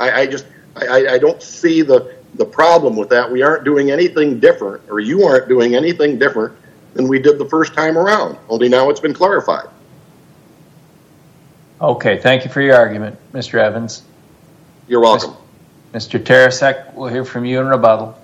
I 0.00 0.26
just, 0.26 0.46
I 0.76 1.18
don't 1.18 1.42
see 1.42 1.82
the, 1.82 2.14
the 2.34 2.44
problem 2.44 2.96
with 2.96 3.08
that. 3.10 3.30
We 3.30 3.42
aren't 3.42 3.64
doing 3.64 3.90
anything 3.90 4.38
different, 4.38 4.88
or 4.88 5.00
you 5.00 5.24
aren't 5.24 5.48
doing 5.48 5.74
anything 5.74 6.18
different 6.18 6.56
than 6.94 7.08
we 7.08 7.18
did 7.18 7.38
the 7.38 7.48
first 7.48 7.74
time 7.74 7.98
around, 7.98 8.38
only 8.48 8.68
now 8.68 8.90
it's 8.90 9.00
been 9.00 9.12
clarified. 9.12 9.68
Okay, 11.80 12.18
thank 12.18 12.44
you 12.44 12.50
for 12.50 12.60
your 12.60 12.76
argument, 12.76 13.16
Mr. 13.32 13.58
Evans. 13.58 14.02
You're 14.88 15.00
welcome. 15.00 15.34
Mr. 15.92 16.18
Tarasek, 16.18 16.94
we'll 16.94 17.08
hear 17.08 17.24
from 17.24 17.44
you 17.44 17.60
in 17.60 17.66
rebuttal. 17.66 18.18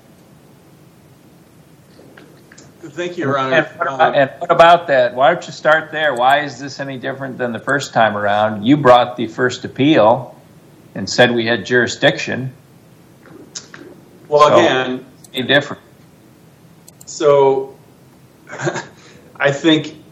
Thank 2.81 3.19
you, 3.19 3.25
Your 3.25 3.39
Honor. 3.39 3.69
And 4.15 4.31
what 4.39 4.51
about 4.51 4.87
that? 4.87 5.15
Why 5.15 5.35
don't 5.35 5.45
you 5.47 5.53
start 5.53 5.93
there? 5.93 6.15
Why 6.15 6.41
is 6.41 6.59
this 6.59 6.81
any 6.81 6.97
different 6.97 7.37
than 7.37 7.53
the 7.53 7.59
first 7.59 7.93
time 7.93 8.17
around? 8.17 8.65
You 8.65 8.79
brought 8.79 9.17
the 9.17 9.27
first 9.27 9.65
appeal 9.65 10.41
and 10.95 11.09
said 11.09 11.35
we 11.35 11.45
had 11.45 11.67
jurisdiction. 11.67 12.53
Well, 14.29 14.57
again, 14.57 15.05
it's 15.33 15.47
different. 15.47 15.83
So, 17.05 17.77
I 19.37 19.51
think 19.51 20.03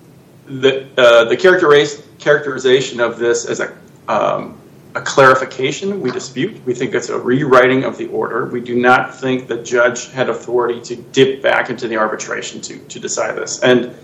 the 0.47 0.87
uh, 0.99 1.35
characterization 2.19 3.01
of 3.01 3.19
this 3.19 3.47
as 3.47 3.61
a 3.61 3.77
um, 4.09 4.59
clarification, 5.01 6.01
we 6.01 6.11
dispute. 6.11 6.63
We 6.67 6.75
think 6.75 6.95
it's 6.95 7.09
a 7.09 7.19
rewriting 7.19 7.85
of 7.85 7.97
the 7.97 8.09
order. 8.09 8.47
We 8.47 8.61
do 8.61 8.75
not 8.75 9.15
think 9.15 9.49
the 9.49 9.63
judge 9.63 10.09
had 10.11 10.29
authority 10.29 10.81
to 10.83 10.97
dip 10.97 11.43
back 11.43 11.71
into 11.71 11.89
the 11.89 11.97
arbitration 11.97 12.61
to 12.61 13.01
decide 13.01 13.37
this. 13.37 13.63
And 13.63 13.95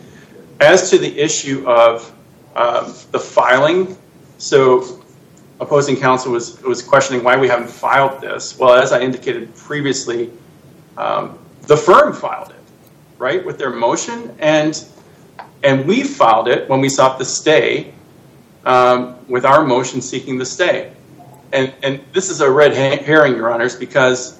as 0.60 0.90
to 0.90 0.98
the 0.98 1.18
issue 1.18 1.68
of 1.68 2.10
um, 2.56 2.94
the 3.12 3.20
filing, 3.20 3.96
so 4.38 5.02
opposing 5.60 5.96
counsel 5.96 6.32
was 6.32 6.82
questioning 6.82 7.22
why 7.22 7.36
we 7.36 7.48
haven't 7.48 7.68
filed 7.68 8.20
this. 8.20 8.58
Well, 8.58 8.74
as 8.74 8.92
I 8.92 9.00
indicated 9.00 9.54
previously, 9.54 10.30
um, 10.96 11.38
the 11.62 11.76
firm 11.76 12.12
filed 12.12 12.50
it, 12.50 12.56
right, 13.18 13.44
with 13.44 13.58
their 13.58 13.70
motion. 13.70 14.34
And 14.38 14.84
we 15.86 16.02
filed 16.02 16.48
it 16.48 16.68
when 16.68 16.80
we 16.80 16.88
sought 16.88 17.18
the 17.18 17.24
stay 17.24 17.92
Um, 18.64 19.16
with 19.28 19.44
our 19.44 19.64
motion 19.64 20.00
seeking 20.02 20.36
the 20.36 20.44
stay. 20.44 20.92
And 21.52 22.02
this 22.12 22.28
is 22.28 22.40
a 22.40 22.50
red 22.50 22.74
herring, 22.74 23.36
Your 23.36 23.50
Honors, 23.50 23.74
because 23.74 24.38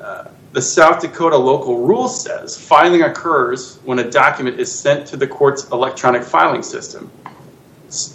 uh, 0.00 0.28
the 0.52 0.62
South 0.62 1.02
Dakota 1.02 1.36
local 1.36 1.84
rule 1.86 2.08
says 2.08 2.58
filing 2.58 3.02
occurs 3.02 3.78
when 3.84 3.98
a 3.98 4.10
document 4.10 4.58
is 4.58 4.72
sent 4.72 5.06
to 5.08 5.16
the 5.16 5.26
court's 5.26 5.68
electronic 5.70 6.22
filing 6.22 6.62
system. 6.62 7.10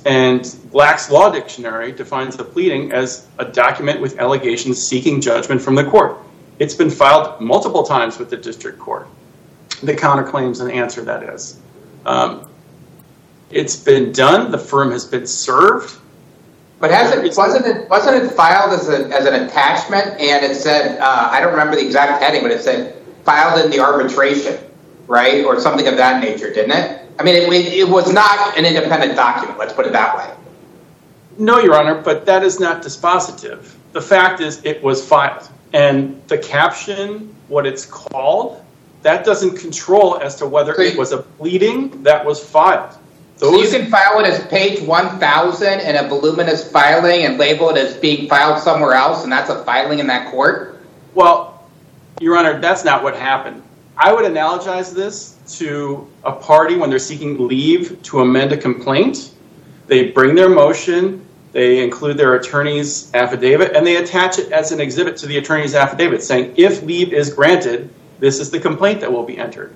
And 0.05 0.55
Black's 0.71 1.11
Law 1.11 1.31
Dictionary 1.31 1.91
defines 1.91 2.35
the 2.35 2.43
pleading 2.43 2.91
as 2.91 3.27
a 3.37 3.45
document 3.45 4.01
with 4.01 4.19
allegations 4.19 4.81
seeking 4.81 5.21
judgment 5.21 5.61
from 5.61 5.75
the 5.75 5.83
court. 5.83 6.17
It's 6.59 6.75
been 6.75 6.89
filed 6.89 7.41
multiple 7.41 7.83
times 7.83 8.17
with 8.17 8.29
the 8.29 8.37
district 8.37 8.79
court. 8.79 9.07
The 9.81 9.93
counterclaims 9.93 10.61
and 10.61 10.71
answer 10.71 11.01
that 11.03 11.23
is. 11.23 11.59
Um, 12.05 12.47
It's 13.53 13.75
been 13.75 14.11
done. 14.11 14.51
The 14.51 14.57
firm 14.57 14.91
has 14.91 15.05
been 15.05 15.27
served. 15.27 15.99
But 16.79 16.91
wasn't 17.37 17.65
it 17.65 18.31
filed 18.33 18.73
as 18.73 18.87
an 18.89 19.47
attachment? 19.47 20.19
And 20.19 20.43
it 20.43 20.55
said, 20.55 20.99
uh, 20.99 21.29
I 21.31 21.39
don't 21.39 21.51
remember 21.51 21.75
the 21.75 21.85
exact 21.85 22.21
heading, 22.21 22.41
but 22.41 22.51
it 22.51 22.61
said 22.61 23.01
filed 23.23 23.63
in 23.63 23.71
the 23.71 23.79
arbitration, 23.79 24.59
right? 25.07 25.45
Or 25.45 25.59
something 25.61 25.87
of 25.87 25.95
that 25.95 26.21
nature, 26.21 26.53
didn't 26.53 26.71
it? 26.71 27.07
I 27.19 27.23
mean, 27.23 27.35
it 27.35 27.87
was 27.87 28.11
not 28.11 28.57
an 28.57 28.65
independent 28.65 29.15
document. 29.15 29.57
Let's 29.57 29.71
put 29.71 29.85
it 29.85 29.93
that 29.93 30.17
way. 30.17 30.35
No, 31.37 31.59
Your 31.59 31.75
Honor, 31.75 32.01
but 32.01 32.25
that 32.25 32.43
is 32.43 32.59
not 32.59 32.83
dispositive. 32.83 33.73
The 33.93 34.01
fact 34.01 34.41
is 34.41 34.63
it 34.65 34.83
was 34.83 35.07
filed. 35.07 35.47
And 35.71 36.21
the 36.27 36.37
caption, 36.37 37.33
what 37.47 37.65
it's 37.65 37.85
called, 37.85 38.63
that 39.03 39.23
doesn't 39.23 39.57
control 39.57 40.19
as 40.19 40.35
to 40.37 40.47
whether 40.47 40.73
it 40.79 40.97
was 40.97 41.11
a 41.11 41.19
pleading 41.19 42.03
that 42.03 42.25
was 42.25 42.43
filed. 42.43 42.97
So 43.43 43.57
you 43.57 43.69
can 43.69 43.91
file 43.91 44.21
it 44.21 44.25
as 44.25 44.47
page 44.47 44.81
1000 44.83 45.79
in 45.81 45.97
a 45.97 46.07
voluminous 46.07 46.71
filing 46.71 47.25
and 47.25 47.37
label 47.37 47.71
it 47.71 47.77
as 47.77 47.97
being 47.97 48.29
filed 48.29 48.61
somewhere 48.61 48.93
else, 48.93 49.23
and 49.23 49.31
that's 49.33 49.49
a 49.49 49.65
filing 49.65 49.99
in 49.99 50.07
that 50.07 50.31
court? 50.31 50.81
Well, 51.13 51.67
Your 52.21 52.37
Honor, 52.37 52.61
that's 52.61 52.85
not 52.85 53.03
what 53.03 53.17
happened. 53.17 53.61
I 53.97 54.13
would 54.13 54.23
analogize 54.23 54.93
this 54.93 55.37
to 55.57 56.09
a 56.23 56.31
party 56.31 56.77
when 56.77 56.89
they're 56.89 56.99
seeking 56.99 57.49
leave 57.49 58.01
to 58.03 58.21
amend 58.21 58.53
a 58.53 58.57
complaint. 58.57 59.33
They 59.87 60.11
bring 60.11 60.35
their 60.35 60.47
motion, 60.47 61.25
they 61.51 61.83
include 61.83 62.15
their 62.15 62.35
attorney's 62.35 63.13
affidavit, 63.13 63.75
and 63.75 63.85
they 63.85 63.97
attach 63.97 64.39
it 64.39 64.53
as 64.53 64.71
an 64.71 64.79
exhibit 64.79 65.17
to 65.17 65.25
the 65.25 65.37
attorney's 65.37 65.75
affidavit 65.75 66.23
saying, 66.23 66.53
if 66.55 66.81
leave 66.83 67.11
is 67.11 67.33
granted, 67.33 67.89
this 68.19 68.39
is 68.39 68.51
the 68.51 68.59
complaint 68.61 69.01
that 69.01 69.11
will 69.11 69.25
be 69.25 69.37
entered. 69.37 69.75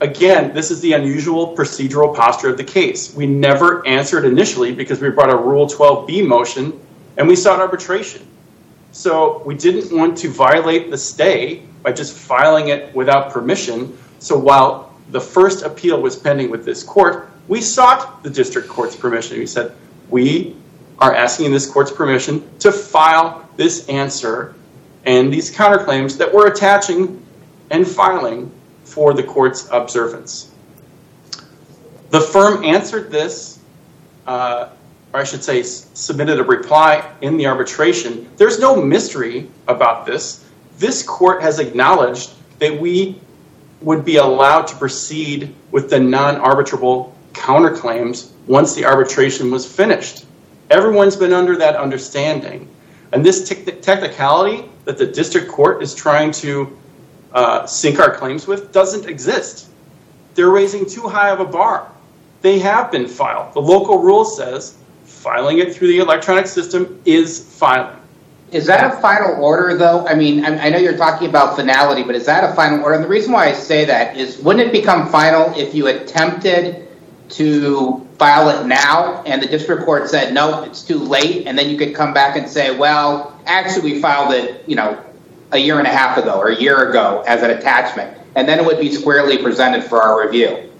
Again, 0.00 0.54
this 0.54 0.70
is 0.70 0.80
the 0.80 0.94
unusual 0.94 1.54
procedural 1.54 2.16
posture 2.16 2.48
of 2.48 2.56
the 2.56 2.64
case. 2.64 3.14
We 3.14 3.26
never 3.26 3.86
answered 3.86 4.24
initially 4.24 4.72
because 4.72 5.00
we 5.00 5.10
brought 5.10 5.28
a 5.28 5.36
Rule 5.36 5.66
12b 5.66 6.26
motion 6.26 6.80
and 7.18 7.28
we 7.28 7.36
sought 7.36 7.60
arbitration. 7.60 8.26
So 8.92 9.42
we 9.44 9.54
didn't 9.54 9.94
want 9.96 10.16
to 10.18 10.30
violate 10.30 10.90
the 10.90 10.96
stay 10.96 11.64
by 11.82 11.92
just 11.92 12.16
filing 12.16 12.68
it 12.68 12.94
without 12.94 13.30
permission. 13.30 13.96
So 14.20 14.38
while 14.38 14.94
the 15.10 15.20
first 15.20 15.64
appeal 15.64 16.00
was 16.00 16.16
pending 16.16 16.50
with 16.50 16.64
this 16.64 16.82
court, 16.82 17.28
we 17.46 17.60
sought 17.60 18.22
the 18.22 18.30
district 18.30 18.68
court's 18.68 18.96
permission. 18.96 19.38
We 19.38 19.46
said, 19.46 19.72
we 20.08 20.56
are 20.98 21.14
asking 21.14 21.52
this 21.52 21.70
court's 21.70 21.92
permission 21.92 22.48
to 22.60 22.72
file 22.72 23.48
this 23.56 23.86
answer 23.88 24.54
and 25.04 25.30
these 25.30 25.54
counterclaims 25.54 26.16
that 26.16 26.32
we're 26.32 26.46
attaching 26.46 27.22
and 27.70 27.86
filing 27.86 28.50
for 28.90 29.14
the 29.14 29.22
court's 29.22 29.68
observance. 29.70 30.50
The 32.10 32.20
firm 32.20 32.64
answered 32.64 33.10
this, 33.10 33.60
uh, 34.26 34.70
or 35.12 35.20
I 35.20 35.24
should 35.24 35.44
say 35.44 35.62
submitted 35.62 36.40
a 36.40 36.44
reply 36.44 37.08
in 37.20 37.36
the 37.36 37.46
arbitration. 37.46 38.28
There's 38.36 38.58
no 38.58 38.80
mystery 38.80 39.48
about 39.68 40.06
this. 40.06 40.44
This 40.78 41.02
court 41.02 41.40
has 41.42 41.58
acknowledged 41.60 42.32
that 42.58 42.78
we 42.80 43.20
would 43.80 44.04
be 44.04 44.16
allowed 44.16 44.66
to 44.68 44.76
proceed 44.76 45.54
with 45.70 45.88
the 45.88 45.98
non-arbitrable 45.98 47.12
counterclaims 47.32 48.30
once 48.46 48.74
the 48.74 48.84
arbitration 48.84 49.50
was 49.50 49.70
finished. 49.70 50.26
Everyone's 50.70 51.16
been 51.16 51.32
under 51.32 51.56
that 51.56 51.76
understanding. 51.76 52.68
And 53.12 53.24
this 53.24 53.48
technicality 53.48 54.68
that 54.84 54.98
the 54.98 55.06
district 55.06 55.48
court 55.48 55.82
is 55.82 55.94
trying 55.94 56.32
to 56.32 56.76
Uh, 57.32 57.64
sink 57.66 58.00
our 58.00 58.14
claims 58.14 58.46
with 58.46 58.72
doesn't 58.72 59.06
exist. 59.06 59.68
They're 60.34 60.50
raising 60.50 60.84
too 60.84 61.08
high 61.08 61.30
of 61.30 61.40
a 61.40 61.44
bar. 61.44 61.90
They 62.42 62.58
have 62.58 62.90
been 62.90 63.06
filed. 63.06 63.54
The 63.54 63.60
local 63.60 63.98
rule 63.98 64.24
says 64.24 64.76
filing 65.04 65.58
it 65.58 65.74
through 65.74 65.88
the 65.88 65.98
electronic 65.98 66.46
system 66.46 67.00
is 67.04 67.56
filing. 67.56 67.96
Is 68.50 68.66
that 68.66 68.92
a 68.92 69.00
final 69.00 69.44
order, 69.44 69.76
though? 69.76 70.04
I 70.08 70.14
mean, 70.14 70.44
I 70.44 70.70
know 70.70 70.78
you're 70.78 70.96
talking 70.96 71.28
about 71.28 71.54
finality, 71.54 72.02
but 72.02 72.16
is 72.16 72.26
that 72.26 72.50
a 72.50 72.52
final 72.54 72.82
order? 72.82 72.96
And 72.96 73.04
the 73.04 73.08
reason 73.08 73.32
why 73.32 73.48
I 73.48 73.52
say 73.52 73.84
that 73.84 74.16
is, 74.16 74.38
wouldn't 74.38 74.66
it 74.66 74.72
become 74.72 75.08
final 75.08 75.56
if 75.56 75.72
you 75.72 75.86
attempted 75.86 76.88
to 77.28 78.08
file 78.18 78.48
it 78.48 78.66
now 78.66 79.22
and 79.22 79.40
the 79.40 79.46
district 79.46 79.84
court 79.84 80.08
said, 80.08 80.34
no, 80.34 80.64
it's 80.64 80.82
too 80.82 80.98
late, 80.98 81.46
and 81.46 81.56
then 81.56 81.70
you 81.70 81.78
could 81.78 81.94
come 81.94 82.12
back 82.12 82.36
and 82.36 82.48
say, 82.48 82.76
well, 82.76 83.40
actually, 83.46 83.92
we 83.92 84.00
filed 84.00 84.34
it 84.34 84.64
a 85.52 85.58
year 85.58 85.78
and 85.78 85.86
a 85.86 85.90
half 85.90 86.16
ago 86.16 86.38
or 86.38 86.48
a 86.48 86.60
year 86.60 86.90
ago 86.90 87.24
as 87.26 87.42
an 87.42 87.50
attachment, 87.50 88.16
and 88.36 88.48
then 88.48 88.58
it 88.58 88.64
would 88.64 88.78
be 88.78 88.92
squarely 88.92 89.38
presented 89.38 89.82
for 89.82 90.02
our 90.02 90.24
review. 90.24 90.70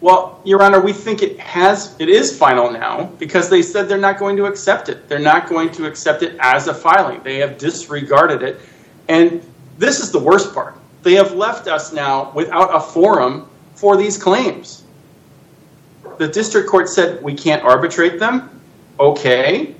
Well, 0.00 0.40
Your 0.44 0.62
Honor, 0.62 0.80
we 0.80 0.92
think 0.92 1.22
it 1.22 1.38
has, 1.40 1.96
it 1.98 2.08
is 2.08 2.36
final 2.36 2.70
now 2.70 3.04
because 3.18 3.48
they 3.48 3.62
said 3.62 3.88
they're 3.88 3.98
not 3.98 4.18
going 4.18 4.36
to 4.36 4.44
accept 4.44 4.88
it. 4.88 5.08
They're 5.08 5.18
not 5.18 5.48
going 5.48 5.70
to 5.72 5.86
accept 5.86 6.22
it 6.22 6.36
as 6.38 6.68
a 6.68 6.74
filing. 6.74 7.22
They 7.22 7.38
have 7.38 7.56
disregarded 7.56 8.42
it. 8.42 8.60
And 9.08 9.42
this 9.78 10.00
is 10.00 10.12
the 10.12 10.18
worst 10.18 10.52
part. 10.52 10.78
They 11.02 11.14
have 11.14 11.32
left 11.32 11.66
us 11.66 11.92
now 11.92 12.30
without 12.32 12.74
a 12.74 12.80
forum 12.80 13.48
for 13.74 13.96
these 13.96 14.18
claims. 14.18 14.84
The 16.18 16.28
district 16.28 16.68
court 16.68 16.88
said 16.88 17.22
we 17.22 17.34
can't 17.34 17.62
arbitrate 17.62 18.18
them. 18.18 18.60
Okay, 19.00 19.74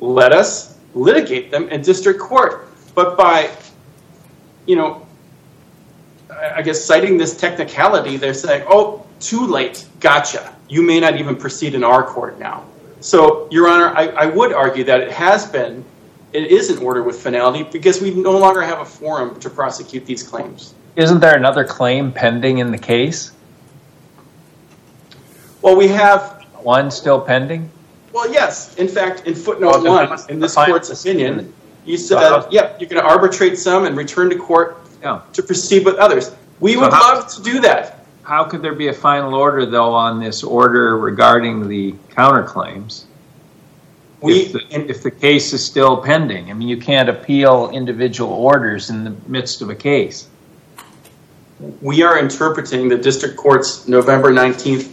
let 0.00 0.32
us 0.32 0.78
litigate 0.94 1.50
them 1.50 1.68
in 1.68 1.82
district 1.82 2.20
court. 2.20 2.67
But 2.98 3.16
by, 3.16 3.48
you 4.66 4.74
know, 4.74 5.06
I 6.28 6.62
guess 6.62 6.84
citing 6.84 7.16
this 7.16 7.36
technicality, 7.36 8.16
they're 8.16 8.34
saying, 8.34 8.66
oh, 8.68 9.06
too 9.20 9.46
late. 9.46 9.86
Gotcha. 10.00 10.52
You 10.68 10.82
may 10.82 10.98
not 10.98 11.16
even 11.16 11.36
proceed 11.36 11.76
in 11.76 11.84
our 11.84 12.02
court 12.02 12.40
now. 12.40 12.64
So, 12.98 13.46
Your 13.52 13.68
Honor, 13.68 13.94
I 13.96 14.26
would 14.26 14.52
argue 14.52 14.82
that 14.82 15.00
it 15.00 15.12
has 15.12 15.46
been, 15.46 15.84
it 16.32 16.50
is 16.50 16.70
in 16.70 16.78
order 16.78 17.04
with 17.04 17.22
finality 17.22 17.62
because 17.62 18.02
we 18.02 18.12
no 18.12 18.36
longer 18.36 18.62
have 18.62 18.80
a 18.80 18.84
forum 18.84 19.38
to 19.38 19.48
prosecute 19.48 20.04
these 20.04 20.24
claims. 20.24 20.74
Isn't 20.96 21.20
there 21.20 21.36
another 21.36 21.62
claim 21.62 22.10
pending 22.10 22.58
in 22.58 22.72
the 22.72 22.78
case? 22.78 23.30
Well, 25.62 25.76
we 25.76 25.86
have, 25.86 26.44
One 26.62 26.90
still 26.90 27.20
pending? 27.20 27.70
well, 28.12 28.28
yes, 28.32 28.74
in 28.74 28.88
fact, 28.88 29.24
in 29.28 29.36
footnote 29.36 29.84
one, 29.84 30.10
what's 30.10 30.26
in 30.26 30.40
the 30.40 30.48
this 30.48 31.06
final 31.84 31.86
court's 31.86 31.86
opinion, 31.86 31.86
you 31.86 31.96
said, 31.96 32.18
how- 32.18 32.48
yep, 32.50 32.80
you 32.80 32.86
can 32.86 32.98
arbitrate 32.98 33.58
some 33.58 33.84
and 33.84 33.96
return 33.96 34.30
to 34.30 34.36
court 34.36 34.76
Yeah. 35.02 35.20
to 35.32 35.42
proceed 35.42 35.84
with 35.84 35.96
others. 35.96 36.30
We 36.60 36.74
So 36.74 36.80
would 36.80 36.92
how- 36.92 37.14
love 37.14 37.28
to 37.34 37.42
do 37.42 37.60
that. 37.60 37.94
How 38.22 38.44
could 38.44 38.60
there 38.62 38.74
be 38.74 38.88
a 38.88 38.92
final 38.92 39.34
order, 39.34 39.64
though, 39.64 39.92
on 39.94 40.20
this 40.20 40.42
order 40.42 40.98
regarding 40.98 41.68
the 41.68 41.94
counterclaims? 42.14 43.04
We, 44.20 44.40
If 44.40 44.52
the, 44.52 44.90
if 44.90 45.02
the 45.02 45.10
case 45.12 45.52
is 45.52 45.64
still 45.64 45.98
pending? 45.98 46.50
I 46.50 46.52
mean, 46.52 46.68
you 46.68 46.76
can't 46.76 47.08
appeal 47.08 47.70
individual 47.72 48.32
orders 48.32 48.90
in 48.90 49.04
the 49.04 49.12
midst 49.26 49.62
of 49.62 49.70
a 49.70 49.74
case. 49.74 50.26
we 51.82 52.02
are 52.04 52.16
interpreting 52.20 52.88
the 52.88 52.96
district 52.96 53.36
court's 53.36 53.88
November 53.88 54.30
19th, 54.30 54.90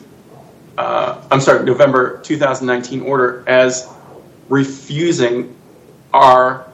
uh, 0.79 1.15
I'm 1.29 1.39
sorry, 1.39 1.63
November 1.63 2.17
2019 2.23 3.01
order 3.01 3.43
as 3.45 3.87
refusing 4.49 5.53
our 6.11 6.65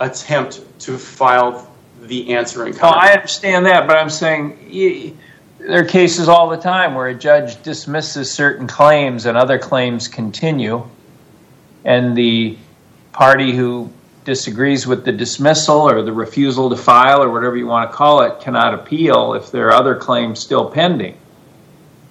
attempt 0.00 0.62
to 0.80 0.98
file 0.98 1.70
the 2.02 2.34
answering 2.34 2.74
No, 2.74 2.88
I 2.88 3.12
understand 3.12 3.66
that, 3.66 3.86
but 3.86 3.96
I'm 3.96 4.10
saying 4.10 5.16
there 5.58 5.80
are 5.80 5.84
cases 5.84 6.28
all 6.28 6.48
the 6.48 6.56
time 6.56 6.94
where 6.94 7.08
a 7.08 7.14
judge 7.14 7.62
dismisses 7.62 8.30
certain 8.30 8.66
claims 8.66 9.26
and 9.26 9.36
other 9.36 9.58
claims 9.58 10.06
continue, 10.08 10.86
and 11.84 12.16
the 12.16 12.56
party 13.12 13.52
who 13.52 13.90
disagrees 14.24 14.86
with 14.86 15.04
the 15.04 15.12
dismissal 15.12 15.88
or 15.88 16.02
the 16.02 16.12
refusal 16.12 16.70
to 16.70 16.76
file 16.76 17.22
or 17.22 17.30
whatever 17.30 17.56
you 17.56 17.66
want 17.66 17.90
to 17.90 17.96
call 17.96 18.22
it 18.22 18.40
cannot 18.40 18.74
appeal 18.74 19.34
if 19.34 19.50
there 19.50 19.68
are 19.68 19.72
other 19.72 19.96
claims 19.96 20.38
still 20.38 20.70
pending 20.70 21.16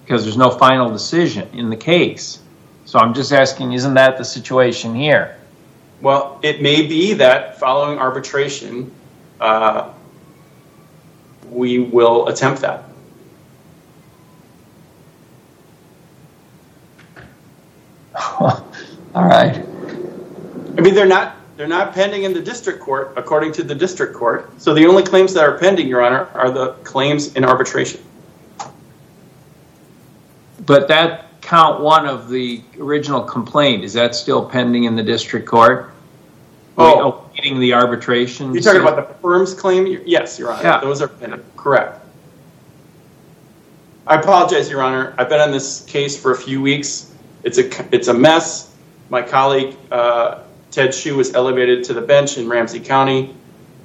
because 0.03 0.23
there's 0.23 0.37
no 0.37 0.49
final 0.49 0.89
decision 0.89 1.47
in 1.53 1.69
the 1.69 1.75
case. 1.75 2.39
So 2.85 2.97
I'm 2.97 3.13
just 3.13 3.31
asking, 3.31 3.73
isn't 3.73 3.93
that 3.93 4.17
the 4.17 4.25
situation 4.25 4.95
here? 4.95 5.37
Well, 6.01 6.39
it 6.43 6.61
may 6.61 6.85
be 6.85 7.13
that 7.13 7.59
following 7.59 7.97
arbitration, 7.97 8.91
uh, 9.39 9.91
we 11.49 11.79
will 11.79 12.27
attempt 12.27 12.61
that. 12.61 12.83
All 18.39 18.63
right. 19.15 19.57
I 20.77 20.81
mean, 20.81 20.93
they're 20.93 21.05
not 21.07 21.35
they're 21.55 21.67
not 21.67 21.93
pending 21.93 22.23
in 22.23 22.33
the 22.33 22.41
district 22.41 22.79
court 22.79 23.13
according 23.17 23.51
to 23.53 23.63
the 23.63 23.73
district 23.73 24.13
court. 24.13 24.61
So 24.61 24.75
the 24.75 24.85
only 24.85 25.01
claims 25.01 25.33
that 25.33 25.43
are 25.43 25.57
pending, 25.57 25.87
Your 25.87 26.03
Honor, 26.03 26.25
are 26.35 26.51
the 26.51 26.73
claims 26.83 27.35
in 27.35 27.43
arbitration. 27.43 28.01
But 30.67 30.87
that 30.89 31.26
count 31.41 31.81
one 31.81 32.05
of 32.05 32.29
the 32.29 32.61
original 32.79 33.21
complaint, 33.21 33.83
is 33.83 33.93
that 33.93 34.15
still 34.15 34.47
pending 34.47 34.85
in 34.85 34.95
the 34.95 35.03
district 35.03 35.47
court? 35.47 35.93
Oh. 36.77 37.29
Awaiting 37.31 37.59
the 37.59 37.73
arbitration? 37.73 38.53
You're 38.53 38.61
talking 38.61 38.81
about 38.81 38.95
the 38.95 39.15
firm's 39.15 39.53
claim? 39.53 40.01
Yes, 40.05 40.37
Your 40.37 40.51
Honor. 40.51 40.81
Those 40.81 41.01
are 41.01 41.07
pending. 41.07 41.43
Correct. 41.55 42.03
I 44.05 44.15
apologize, 44.19 44.69
Your 44.69 44.81
Honor. 44.81 45.13
I've 45.17 45.29
been 45.29 45.41
on 45.41 45.51
this 45.51 45.83
case 45.85 46.19
for 46.19 46.31
a 46.31 46.37
few 46.37 46.61
weeks. 46.61 47.13
It's 47.43 47.57
a 47.57 47.95
it's 47.95 48.07
a 48.07 48.13
mess. 48.13 48.73
My 49.09 49.21
colleague 49.21 49.75
uh, 49.91 50.43
Ted 50.71 50.93
Shu 50.93 51.15
was 51.15 51.33
elevated 51.33 51.83
to 51.85 51.93
the 51.93 52.01
bench 52.01 52.37
in 52.37 52.47
Ramsey 52.47 52.79
County. 52.79 53.35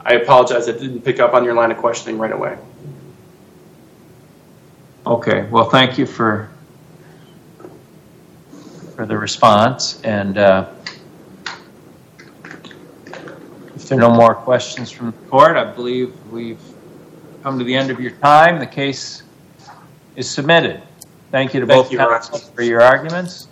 I 0.05 0.15
apologize. 0.15 0.69
I 0.69 0.73
didn't 0.73 1.03
pick 1.03 1.21
up 1.21 1.33
on 1.35 1.45
your 1.45 1.55
line 1.55 1.71
of 1.71 1.79
questioning 1.79 2.19
right 2.19 2.33
away. 2.33 2.59
Okay, 5.07 5.49
well, 5.51 5.69
thank 5.69 5.99
you 5.99 6.07
for 6.07 6.52
for 9.03 9.07
the 9.07 9.19
response, 9.19 10.01
and 10.03 10.38
uh, 10.38 10.71
if 13.75 13.88
there 13.88 13.99
are 13.99 14.01
no 14.01 14.15
more 14.15 14.33
questions 14.33 14.93
from 14.93 15.07
the 15.07 15.29
court, 15.29 15.57
I 15.57 15.65
believe 15.73 16.15
we've 16.31 16.61
come 17.43 17.59
to 17.59 17.65
the 17.65 17.75
end 17.75 17.91
of 17.91 17.99
your 17.99 18.12
time. 18.12 18.61
The 18.61 18.67
case 18.67 19.25
is 20.15 20.31
submitted. 20.31 20.83
Thank 21.33 21.53
you 21.53 21.59
to 21.59 21.67
Thank 21.67 21.87
both 21.87 21.93
you, 21.93 21.99
Your 21.99 22.21
for 22.21 22.62
your 22.62 22.81
arguments. 22.81 23.49